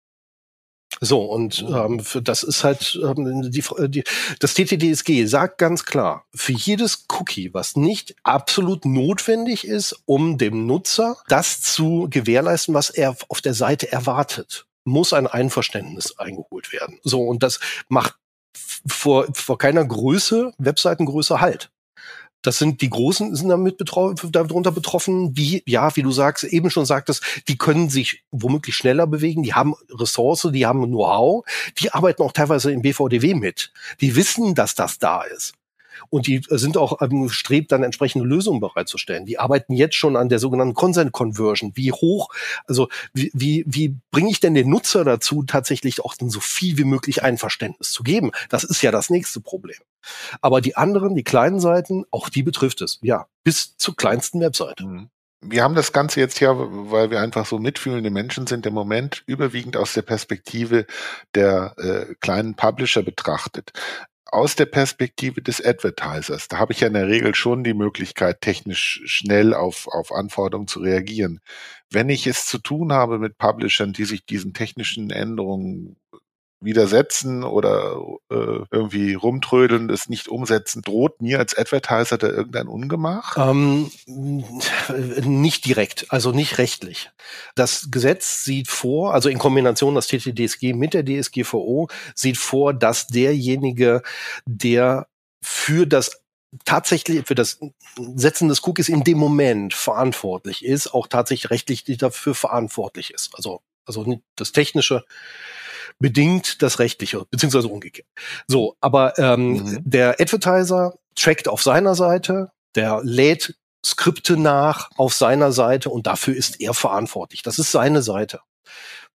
So, 1.01 1.23
und 1.23 1.65
ähm, 1.67 1.99
für, 1.99 2.21
das 2.21 2.43
ist 2.43 2.63
halt 2.63 2.97
ähm, 3.03 3.51
die, 3.51 3.63
die, 3.87 4.03
das 4.39 4.53
TTDSG 4.53 5.25
sagt 5.25 5.57
ganz 5.57 5.83
klar, 5.83 6.25
für 6.33 6.53
jedes 6.53 7.05
Cookie, 7.09 7.53
was 7.53 7.75
nicht 7.75 8.15
absolut 8.23 8.85
notwendig 8.85 9.67
ist, 9.67 10.01
um 10.05 10.37
dem 10.37 10.65
Nutzer 10.65 11.17
das 11.27 11.61
zu 11.61 12.07
gewährleisten, 12.09 12.73
was 12.73 12.89
er 12.89 13.15
auf 13.27 13.41
der 13.41 13.53
Seite 13.53 13.91
erwartet, 13.91 14.67
muss 14.85 15.11
ein 15.11 15.27
Einverständnis 15.27 16.17
eingeholt 16.17 16.71
werden. 16.71 16.99
So, 17.03 17.23
und 17.23 17.43
das 17.43 17.59
macht 17.89 18.15
vor, 18.87 19.27
vor 19.33 19.57
keiner 19.57 19.83
Größe, 19.83 20.53
Webseitengröße 20.57 21.41
halt. 21.41 21.71
Das 22.45 22.57
sind 22.57 22.81
die 22.81 22.89
Großen 22.89 23.35
sind 23.35 23.49
damit 23.49 23.77
betroffen, 23.77 24.31
darunter 24.31 24.71
betroffen, 24.71 25.33
die, 25.33 25.63
ja, 25.65 25.95
wie 25.95 26.03
du 26.03 26.11
sagst, 26.11 26.43
eben 26.43 26.69
schon 26.69 26.85
sagtest, 26.85 27.23
die 27.47 27.57
können 27.57 27.89
sich 27.89 28.23
womöglich 28.31 28.75
schneller 28.75 29.07
bewegen, 29.07 29.43
die 29.43 29.53
haben 29.53 29.75
Ressource, 29.89 30.47
die 30.51 30.65
haben 30.65 30.85
Know-how, 30.85 31.45
die 31.79 31.91
arbeiten 31.91 32.21
auch 32.21 32.31
teilweise 32.31 32.71
im 32.71 32.81
BVDW 32.81 33.33
mit. 33.33 33.71
Die 34.01 34.15
wissen, 34.15 34.55
dass 34.55 34.75
das 34.75 34.99
da 34.99 35.23
ist. 35.23 35.53
Und 36.09 36.27
die 36.27 36.41
sind 36.49 36.77
auch 36.77 37.01
ähm, 37.01 37.29
strebt 37.29 37.71
dann 37.71 37.83
entsprechende 37.83 38.25
Lösungen 38.25 38.59
bereitzustellen. 38.59 39.25
Die 39.25 39.39
arbeiten 39.39 39.73
jetzt 39.73 39.95
schon 39.95 40.15
an 40.15 40.29
der 40.29 40.39
sogenannten 40.39 40.73
Consent 40.73 41.11
Conversion. 41.11 41.71
Wie 41.75 41.91
hoch, 41.91 42.29
also 42.67 42.89
wie, 43.13 43.31
wie, 43.33 43.63
wie 43.67 43.95
bringe 44.11 44.29
ich 44.29 44.39
denn 44.39 44.53
den 44.53 44.69
Nutzer 44.69 45.03
dazu, 45.03 45.43
tatsächlich 45.43 46.03
auch 46.03 46.15
so 46.19 46.39
viel 46.39 46.77
wie 46.77 46.83
möglich 46.83 47.23
Einverständnis 47.23 47.91
zu 47.91 48.03
geben? 48.03 48.31
Das 48.49 48.63
ist 48.63 48.81
ja 48.81 48.91
das 48.91 49.09
nächste 49.09 49.41
Problem. 49.41 49.77
Aber 50.41 50.61
die 50.61 50.75
anderen, 50.75 51.15
die 51.15 51.23
kleinen 51.23 51.59
Seiten, 51.59 52.05
auch 52.11 52.29
die 52.29 52.43
betrifft 52.43 52.81
es. 52.81 52.99
Ja, 53.01 53.27
bis 53.43 53.77
zur 53.77 53.95
kleinsten 53.95 54.39
Webseite. 54.39 54.85
Mhm 54.85 55.09
wir 55.47 55.63
haben 55.63 55.75
das 55.75 55.91
Ganze 55.91 56.19
jetzt 56.19 56.39
ja, 56.39 56.53
weil 56.55 57.11
wir 57.11 57.21
einfach 57.21 57.45
so 57.45 57.59
mitfühlende 57.59 58.09
Menschen 58.09 58.47
sind, 58.47 58.65
im 58.65 58.73
Moment 58.73 59.23
überwiegend 59.27 59.77
aus 59.77 59.93
der 59.93 60.01
Perspektive 60.01 60.85
der 61.35 61.75
äh, 61.77 62.15
kleinen 62.19 62.55
Publisher 62.55 63.03
betrachtet 63.03 63.71
aus 64.25 64.55
der 64.55 64.65
Perspektive 64.65 65.41
des 65.41 65.63
Advertisers, 65.63 66.47
da 66.47 66.57
habe 66.57 66.73
ich 66.73 66.81
ja 66.81 66.87
in 66.87 66.93
der 66.93 67.07
Regel 67.07 67.35
schon 67.35 67.63
die 67.63 67.73
Möglichkeit, 67.73 68.41
technisch 68.41 69.01
schnell 69.05 69.53
auf, 69.53 69.87
auf 69.87 70.11
Anforderungen 70.11 70.67
zu 70.67 70.79
reagieren. 70.79 71.39
Wenn 71.91 72.09
ich 72.09 72.27
es 72.27 72.45
zu 72.45 72.57
tun 72.57 72.91
habe 72.91 73.19
mit 73.19 73.37
Publishern, 73.37 73.93
die 73.93 74.05
sich 74.05 74.25
diesen 74.25 74.53
technischen 74.53 75.11
Änderungen 75.11 75.97
widersetzen 76.65 77.43
oder 77.43 78.01
äh, 78.29 78.59
irgendwie 78.71 79.13
rumtrödeln, 79.13 79.89
es 79.89 80.09
nicht 80.09 80.27
umsetzen, 80.27 80.81
droht 80.81 81.21
mir 81.21 81.39
als 81.39 81.57
Advertiser 81.57 82.17
da 82.17 82.27
irgendein 82.27 82.67
Ungemach? 82.67 83.37
Ähm, 83.37 83.91
nicht 85.23 85.65
direkt, 85.65 86.07
also 86.09 86.31
nicht 86.31 86.57
rechtlich. 86.57 87.11
Das 87.55 87.89
Gesetz 87.91 88.43
sieht 88.43 88.67
vor, 88.67 89.13
also 89.13 89.29
in 89.29 89.37
Kombination 89.37 89.95
das 89.95 90.07
TTDSG 90.07 90.73
mit 90.73 90.93
der 90.93 91.05
DSGVO, 91.05 91.87
sieht 92.13 92.37
vor, 92.37 92.73
dass 92.73 93.07
derjenige, 93.07 94.01
der 94.45 95.07
für 95.41 95.85
das 95.85 96.21
tatsächlich 96.63 97.25
für 97.25 97.35
das 97.35 97.59
Setzen 98.15 98.47
des 98.47 98.65
Cookies 98.65 98.89
in 98.89 99.03
dem 99.03 99.17
Moment 99.17 99.73
verantwortlich 99.73 100.63
ist, 100.63 100.93
auch 100.93 101.07
tatsächlich 101.07 101.51
rechtlich 101.51 101.83
dafür 101.97 102.35
verantwortlich 102.35 103.11
ist. 103.11 103.35
Also, 103.35 103.61
also 103.85 104.21
das 104.35 104.51
technische 104.51 105.03
bedingt 105.99 106.61
das 106.61 106.79
Rechtliche, 106.79 107.25
beziehungsweise 107.29 107.67
umgekehrt. 107.67 108.07
So, 108.47 108.75
aber 108.81 109.17
ähm, 109.17 109.53
mhm. 109.53 109.79
der 109.83 110.19
Advertiser 110.19 110.93
trackt 111.15 111.47
auf 111.47 111.63
seiner 111.63 111.95
Seite, 111.95 112.51
der 112.75 113.01
lädt 113.03 113.55
Skripte 113.85 114.35
nach 114.35 114.89
auf 114.97 115.13
seiner 115.13 115.51
Seite 115.51 115.89
und 115.89 116.07
dafür 116.07 116.35
ist 116.35 116.59
er 116.59 116.73
verantwortlich. 116.73 117.43
Das 117.43 117.59
ist 117.59 117.71
seine 117.71 118.01
Seite. 118.01 118.41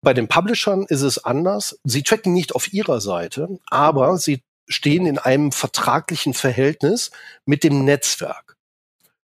Bei 0.01 0.13
den 0.13 0.27
Publishern 0.27 0.85
ist 0.87 1.01
es 1.01 1.23
anders. 1.23 1.79
Sie 1.83 2.03
tracken 2.03 2.33
nicht 2.33 2.53
auf 2.53 2.71
ihrer 2.71 3.01
Seite, 3.01 3.59
aber 3.67 4.17
sie 4.17 4.43
stehen 4.67 5.05
in 5.05 5.17
einem 5.17 5.51
vertraglichen 5.51 6.33
Verhältnis 6.33 7.11
mit 7.45 7.63
dem 7.63 7.85
Netzwerk. 7.85 8.57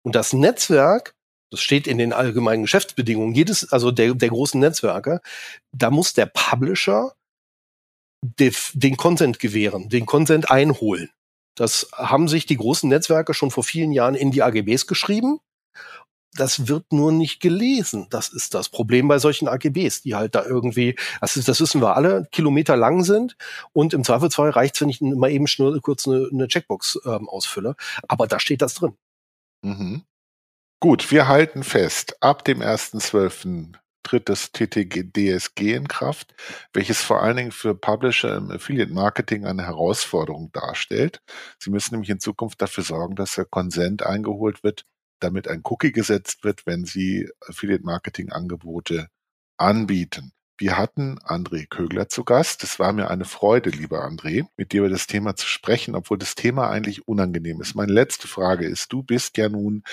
Und 0.04 0.16
das 0.16 0.34
Netzwerk, 0.34 1.16
das 1.52 1.60
steht 1.60 1.88
in 1.88 1.98
den 1.98 2.14
allgemeinen 2.14 2.64
Geschäftsbedingungen 2.64 3.36
jedes, 3.36 3.72
also 3.72 3.92
der, 3.92 4.14
der 4.14 4.30
großen 4.30 4.60
Netzwerke, 4.60 5.20
da 5.72 5.92
muss 5.92 6.14
der 6.14 6.28
Publisher 6.28 7.15
den 8.22 8.98
Consent 8.98 9.40
gewähren, 9.40 9.90
den 9.90 10.06
Consent 10.06 10.50
einholen. 10.50 11.10
Das 11.56 11.88
haben 11.94 12.28
sich 12.28 12.46
die 12.46 12.58
großen 12.58 12.90
Netzwerke 12.90 13.34
schon 13.34 13.52
vor 13.52 13.64
vielen 13.64 13.92
Jahren 13.92 14.16
in 14.16 14.32
die 14.32 14.44
AGBs 14.44 14.88
geschrieben. 14.88 15.40
Das 16.34 16.68
wird 16.68 16.92
nur 16.92 17.14
nicht 17.14 17.40
gelesen. 17.40 18.08
Das 18.10 18.28
ist 18.28 18.54
das 18.54 18.68
Problem 18.68 19.08
bei 19.08 19.20
solchen 19.20 19.48
AGBs, 19.48 20.02
die 20.02 20.16
halt 20.16 20.36
da 20.36 20.44
irgendwie, 20.44 20.98
das, 21.22 21.38
ist, 21.38 21.48
das 21.48 21.62
wissen 21.62 21.82
wir 21.82 21.96
alle, 21.96 22.28
Kilometer 22.32 22.76
lang 22.76 23.06
sind. 23.06 23.38
Und 23.72 23.94
im 23.94 24.04
Zweifelsfall 24.04 24.50
reicht 24.50 24.76
es, 24.76 24.82
wenn 24.82 24.90
ich 24.90 25.00
mal 25.00 25.32
eben 25.32 25.48
schnell 25.48 25.80
kurz 25.80 26.08
eine, 26.08 26.28
eine 26.30 26.50
Checkbox 26.50 27.00
ähm, 27.06 27.30
ausfülle. 27.30 27.78
Aber 28.10 28.28
da 28.28 28.42
steht 28.42 28.62
das 28.62 28.74
drin. 28.74 28.98
Mhm. 29.62 30.04
Gut, 30.82 31.10
wir 31.10 31.30
halten 31.30 31.64
fest, 31.64 32.22
ab 32.22 32.44
dem 32.44 32.62
1.12 32.62 33.78
tritt 34.06 34.30
das 34.30 34.52
TTG-DSG 34.54 35.76
in 35.76 35.88
Kraft, 35.88 36.34
welches 36.74 37.02
vor 37.02 37.22
allen 37.22 37.38
Dingen 37.38 37.52
für 37.52 37.76
Publisher 37.76 38.38
im 38.38 38.52
Affiliate-Marketing 38.52 39.46
eine 39.46 39.66
Herausforderung 39.66 40.52
darstellt. 40.54 41.22
Sie 41.60 41.72
müssen 41.72 41.96
nämlich 41.96 42.10
in 42.10 42.20
Zukunft 42.20 42.62
dafür 42.62 42.84
sorgen, 42.84 43.16
dass 43.16 43.36
der 43.36 43.46
Consent 43.46 44.04
eingeholt 44.04 44.64
wird, 44.64 44.86
damit 45.20 45.48
ein 45.48 45.62
Cookie 45.66 45.92
gesetzt 45.92 46.44
wird, 46.44 46.66
wenn 46.66 46.86
Sie 46.86 47.30
Affiliate-Marketing-Angebote 47.48 49.08
anbieten. 49.58 50.32
Wir 50.58 50.78
hatten 50.78 51.20
André 51.20 51.68
Kögler 51.68 52.08
zu 52.08 52.24
Gast. 52.24 52.64
Es 52.64 52.80
war 52.80 52.94
mir 52.94 53.10
eine 53.10 53.26
Freude, 53.26 53.72
lieber 53.72 54.06
André, 54.06 54.48
mit 54.56 54.72
dir 54.72 54.80
über 54.80 54.90
das 54.90 55.06
Thema 55.06 55.36
zu 55.36 55.48
sprechen, 55.48 55.96
obwohl 55.96 56.18
das 56.18 56.36
Thema 56.36 56.70
eigentlich 56.70 57.08
unangenehm 57.08 57.60
ist. 57.60 57.76
Meine 57.76 57.92
letzte 57.92 58.30
Frage 58.30 58.66
ist, 58.66 58.94
du 58.94 59.04
bist 59.04 59.38
ja 59.38 59.50
nun 59.50 59.84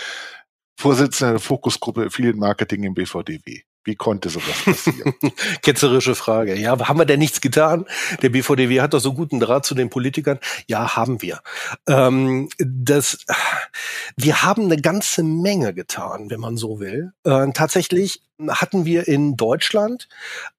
Vorsitzender 0.78 1.32
der 1.32 1.40
Fokusgruppe 1.40 2.06
Affiliate 2.06 2.38
Marketing 2.38 2.84
im 2.84 2.94
BVDW. 2.94 3.62
Wie 3.84 3.96
konnte 3.96 4.28
sowas 4.28 4.62
passieren? 4.64 5.14
Ketzerische 5.62 6.14
Frage. 6.14 6.54
Ja, 6.54 6.78
haben 6.88 6.98
wir 6.98 7.04
denn 7.04 7.18
nichts 7.18 7.40
getan? 7.40 7.84
Der 8.22 8.28
BVDW 8.28 8.80
hat 8.80 8.94
doch 8.94 9.00
so 9.00 9.12
guten 9.12 9.40
Draht 9.40 9.66
zu 9.66 9.74
den 9.74 9.90
Politikern. 9.90 10.38
Ja, 10.68 10.94
haben 10.94 11.20
wir. 11.20 11.40
Ähm, 11.88 12.48
das, 12.58 13.26
wir 14.16 14.42
haben 14.44 14.64
eine 14.64 14.80
ganze 14.80 15.24
Menge 15.24 15.74
getan, 15.74 16.30
wenn 16.30 16.40
man 16.40 16.56
so 16.56 16.78
will. 16.78 17.12
Äh, 17.24 17.50
tatsächlich 17.52 18.22
hatten 18.48 18.84
wir 18.84 19.08
in 19.08 19.36
Deutschland 19.36 20.08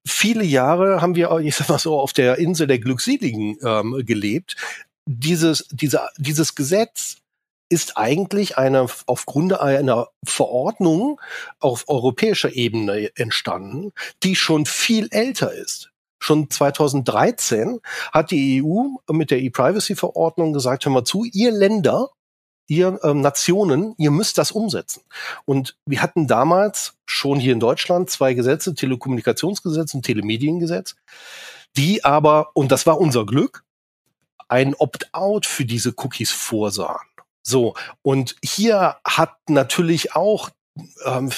viele 0.06 0.44
Jahre, 0.44 1.00
haben 1.00 1.14
wir, 1.14 1.30
ich 1.38 1.56
sag 1.56 1.68
mal 1.68 1.78
so, 1.78 1.98
auf 1.98 2.12
der 2.12 2.38
Insel 2.38 2.66
der 2.66 2.78
Glückseligen 2.78 3.56
ähm, 3.62 4.02
gelebt. 4.04 4.56
Dieses, 5.06 5.66
dieser, 5.70 6.10
dieses 6.18 6.54
Gesetz 6.54 7.16
ist 7.68 7.96
eigentlich 7.96 8.58
eine 8.58 8.86
aufgrund 9.06 9.58
einer 9.58 10.08
Verordnung 10.24 11.20
auf 11.60 11.84
europäischer 11.88 12.54
Ebene 12.54 13.10
entstanden, 13.16 13.92
die 14.22 14.36
schon 14.36 14.66
viel 14.66 15.08
älter 15.10 15.52
ist 15.52 15.90
Schon 16.24 16.48
2013 16.48 17.80
hat 18.10 18.30
die 18.30 18.62
EU 18.64 18.96
mit 19.12 19.30
der 19.30 19.42
E-Privacy-Verordnung 19.42 20.54
gesagt, 20.54 20.86
hör 20.86 20.92
mal 20.92 21.04
zu, 21.04 21.24
ihr 21.24 21.52
Länder, 21.52 22.08
ihr 22.66 22.98
ähm, 23.02 23.20
Nationen, 23.20 23.94
ihr 23.98 24.10
müsst 24.10 24.38
das 24.38 24.50
umsetzen. 24.50 25.02
Und 25.44 25.76
wir 25.84 26.00
hatten 26.00 26.26
damals 26.26 26.94
schon 27.04 27.38
hier 27.38 27.52
in 27.52 27.60
Deutschland 27.60 28.08
zwei 28.08 28.32
Gesetze, 28.32 28.74
Telekommunikationsgesetz 28.74 29.92
und 29.92 30.06
Telemediengesetz, 30.06 30.96
die 31.76 32.06
aber, 32.06 32.52
und 32.54 32.72
das 32.72 32.86
war 32.86 32.98
unser 32.98 33.26
Glück, 33.26 33.62
ein 34.48 34.74
Opt-out 34.74 35.44
für 35.44 35.66
diese 35.66 35.92
Cookies 35.94 36.30
vorsahen. 36.30 37.06
So, 37.46 37.74
und 38.02 38.36
hier 38.42 38.96
hat 39.04 39.36
natürlich 39.48 40.14
auch 40.14 40.50
ähm, 41.04 41.30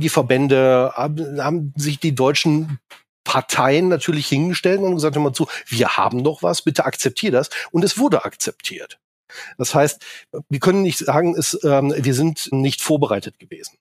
die 0.00 0.08
Verbände, 0.08 0.92
haben 0.96 1.72
sich 1.76 1.98
die 1.98 2.14
deutschen 2.14 2.78
Parteien 3.24 3.88
natürlich 3.88 4.28
hingestellt 4.28 4.80
und 4.80 4.94
gesagt 4.94 5.16
immer 5.16 5.32
zu, 5.32 5.48
wir 5.66 5.96
haben 5.96 6.18
noch 6.18 6.42
was, 6.42 6.62
bitte 6.62 6.84
akzeptier 6.84 7.32
das. 7.32 7.50
Und 7.72 7.84
es 7.84 7.98
wurde 7.98 8.24
akzeptiert. 8.24 9.00
Das 9.58 9.74
heißt, 9.74 10.04
wir 10.48 10.60
können 10.60 10.82
nicht 10.82 10.98
sagen, 10.98 11.34
es, 11.36 11.58
ähm, 11.64 11.92
wir 11.96 12.14
sind 12.14 12.48
nicht 12.52 12.80
vorbereitet 12.80 13.38
gewesen. 13.38 13.76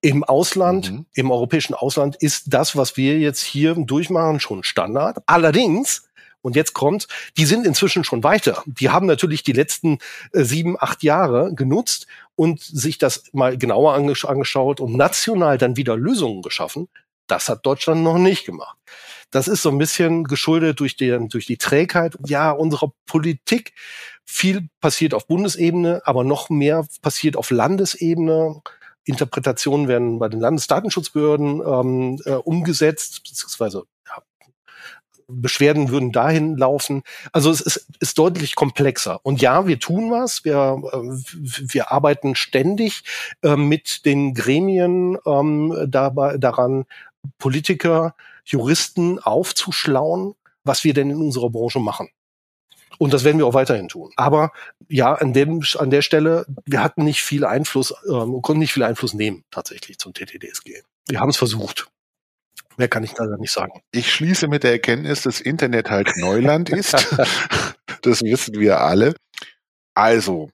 Im 0.00 0.24
Ausland, 0.24 0.90
mhm. 0.90 1.06
im 1.14 1.30
europäischen 1.30 1.74
Ausland 1.74 2.16
ist 2.16 2.46
das, 2.48 2.76
was 2.76 2.96
wir 2.96 3.18
jetzt 3.18 3.42
hier 3.42 3.74
durchmachen, 3.74 4.40
schon 4.40 4.64
Standard. 4.64 5.18
Allerdings 5.26 6.08
und 6.42 6.56
jetzt 6.56 6.74
kommt, 6.74 7.08
die 7.36 7.46
sind 7.46 7.66
inzwischen 7.66 8.04
schon 8.04 8.22
weiter. 8.22 8.62
Die 8.66 8.90
haben 8.90 9.06
natürlich 9.06 9.42
die 9.42 9.52
letzten 9.52 9.98
äh, 10.32 10.42
sieben, 10.42 10.76
acht 10.78 11.02
Jahre 11.02 11.54
genutzt 11.54 12.06
und 12.34 12.60
sich 12.60 12.98
das 12.98 13.24
mal 13.32 13.56
genauer 13.56 13.94
angesch 13.94 14.24
angeschaut 14.24 14.80
und 14.80 14.96
national 14.96 15.56
dann 15.56 15.76
wieder 15.76 15.96
Lösungen 15.96 16.42
geschaffen. 16.42 16.88
Das 17.28 17.48
hat 17.48 17.64
Deutschland 17.64 18.02
noch 18.02 18.18
nicht 18.18 18.44
gemacht. 18.44 18.76
Das 19.30 19.48
ist 19.48 19.62
so 19.62 19.70
ein 19.70 19.78
bisschen 19.78 20.24
geschuldet 20.24 20.80
durch, 20.80 20.96
den, 20.96 21.28
durch 21.28 21.46
die 21.46 21.56
Trägheit 21.56 22.18
ja, 22.26 22.50
unserer 22.50 22.92
Politik. 23.06 23.72
Viel 24.24 24.68
passiert 24.80 25.14
auf 25.14 25.26
Bundesebene, 25.26 26.02
aber 26.04 26.24
noch 26.24 26.50
mehr 26.50 26.86
passiert 27.00 27.36
auf 27.36 27.50
Landesebene. 27.50 28.60
Interpretationen 29.04 29.88
werden 29.88 30.18
bei 30.18 30.28
den 30.28 30.40
Landesdatenschutzbehörden 30.40 31.62
ähm, 31.64 32.20
äh, 32.24 32.32
umgesetzt, 32.32 33.22
beziehungsweise 33.24 33.84
Beschwerden 35.40 35.90
würden 35.90 36.12
dahin 36.12 36.56
laufen. 36.56 37.02
Also 37.32 37.50
es 37.50 37.60
ist, 37.60 37.88
ist 38.00 38.18
deutlich 38.18 38.54
komplexer. 38.54 39.20
Und 39.22 39.40
ja, 39.40 39.66
wir 39.66 39.78
tun 39.78 40.10
was. 40.10 40.44
Wir, 40.44 40.80
äh, 40.92 40.96
wir 41.72 41.92
arbeiten 41.92 42.34
ständig 42.34 43.04
äh, 43.42 43.56
mit 43.56 44.04
den 44.04 44.34
Gremien 44.34 45.18
ähm, 45.26 45.86
dabei, 45.88 46.38
daran, 46.38 46.84
Politiker, 47.38 48.14
Juristen 48.44 49.18
aufzuschlauen, 49.18 50.34
was 50.64 50.84
wir 50.84 50.94
denn 50.94 51.10
in 51.10 51.18
unserer 51.18 51.50
Branche 51.50 51.80
machen. 51.80 52.08
Und 52.98 53.12
das 53.12 53.24
werden 53.24 53.38
wir 53.38 53.46
auch 53.46 53.54
weiterhin 53.54 53.88
tun. 53.88 54.12
Aber 54.16 54.52
ja, 54.88 55.14
an, 55.14 55.32
dem, 55.32 55.62
an 55.78 55.90
der 55.90 56.02
Stelle, 56.02 56.46
wir 56.64 56.82
hatten 56.82 57.04
nicht 57.04 57.22
viel 57.22 57.44
Einfluss, 57.44 57.94
ähm, 58.08 58.42
konnten 58.42 58.60
nicht 58.60 58.72
viel 58.72 58.82
Einfluss 58.82 59.14
nehmen 59.14 59.44
tatsächlich 59.50 59.98
zum 59.98 60.14
TTDSG. 60.14 60.82
Wir 61.08 61.20
haben 61.20 61.30
es 61.30 61.36
versucht. 61.36 61.88
Mehr 62.76 62.88
kann 62.88 63.04
ich 63.04 63.16
leider 63.16 63.36
nicht 63.38 63.52
sagen. 63.52 63.80
Ich 63.90 64.12
schließe 64.12 64.48
mit 64.48 64.62
der 64.64 64.72
Erkenntnis, 64.72 65.22
dass 65.22 65.40
Internet 65.40 65.90
halt 65.90 66.10
Neuland 66.16 66.70
ist. 66.70 66.94
das 68.02 68.22
wissen 68.22 68.58
wir 68.58 68.80
alle. 68.80 69.14
Also, 69.94 70.50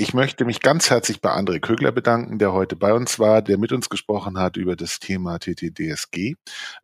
ich 0.00 0.14
möchte 0.14 0.46
mich 0.46 0.60
ganz 0.60 0.88
herzlich 0.88 1.20
bei 1.20 1.30
André 1.30 1.60
Kögler 1.60 1.92
bedanken, 1.92 2.38
der 2.38 2.54
heute 2.54 2.74
bei 2.74 2.94
uns 2.94 3.18
war, 3.18 3.42
der 3.42 3.58
mit 3.58 3.70
uns 3.70 3.90
gesprochen 3.90 4.38
hat 4.38 4.56
über 4.56 4.74
das 4.74 4.98
Thema 4.98 5.38
TTDSG. 5.38 6.36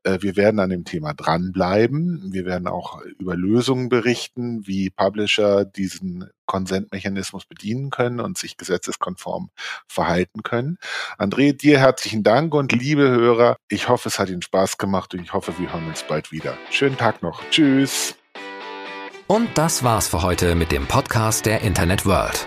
Äh, 0.02 0.18
wir 0.20 0.36
werden 0.36 0.60
an 0.60 0.68
dem 0.68 0.84
Thema 0.84 1.14
dranbleiben. 1.14 2.28
Wir 2.34 2.44
werden 2.44 2.68
auch 2.68 3.00
über 3.18 3.34
Lösungen 3.34 3.88
berichten, 3.88 4.66
wie 4.66 4.90
Publisher 4.90 5.64
diesen 5.64 6.28
Konsentmechanismus 6.44 7.46
bedienen 7.46 7.88
können 7.88 8.20
und 8.20 8.36
sich 8.36 8.58
gesetzeskonform 8.58 9.48
verhalten 9.88 10.42
können. 10.42 10.76
André, 11.16 11.54
dir 11.54 11.78
herzlichen 11.78 12.22
Dank 12.22 12.52
und 12.52 12.72
liebe 12.72 13.08
Hörer, 13.08 13.56
ich 13.70 13.88
hoffe, 13.88 14.10
es 14.10 14.18
hat 14.18 14.28
Ihnen 14.28 14.42
Spaß 14.42 14.76
gemacht 14.76 15.14
und 15.14 15.22
ich 15.22 15.32
hoffe, 15.32 15.54
wir 15.58 15.72
hören 15.72 15.86
uns 15.86 16.02
bald 16.02 16.32
wieder. 16.32 16.58
Schönen 16.70 16.98
Tag 16.98 17.22
noch. 17.22 17.42
Tschüss. 17.50 18.14
Und 19.26 19.48
das 19.56 19.82
war's 19.82 20.08
für 20.08 20.20
heute 20.20 20.54
mit 20.54 20.70
dem 20.70 20.86
Podcast 20.86 21.46
der 21.46 21.62
Internet 21.62 22.04
World. 22.04 22.46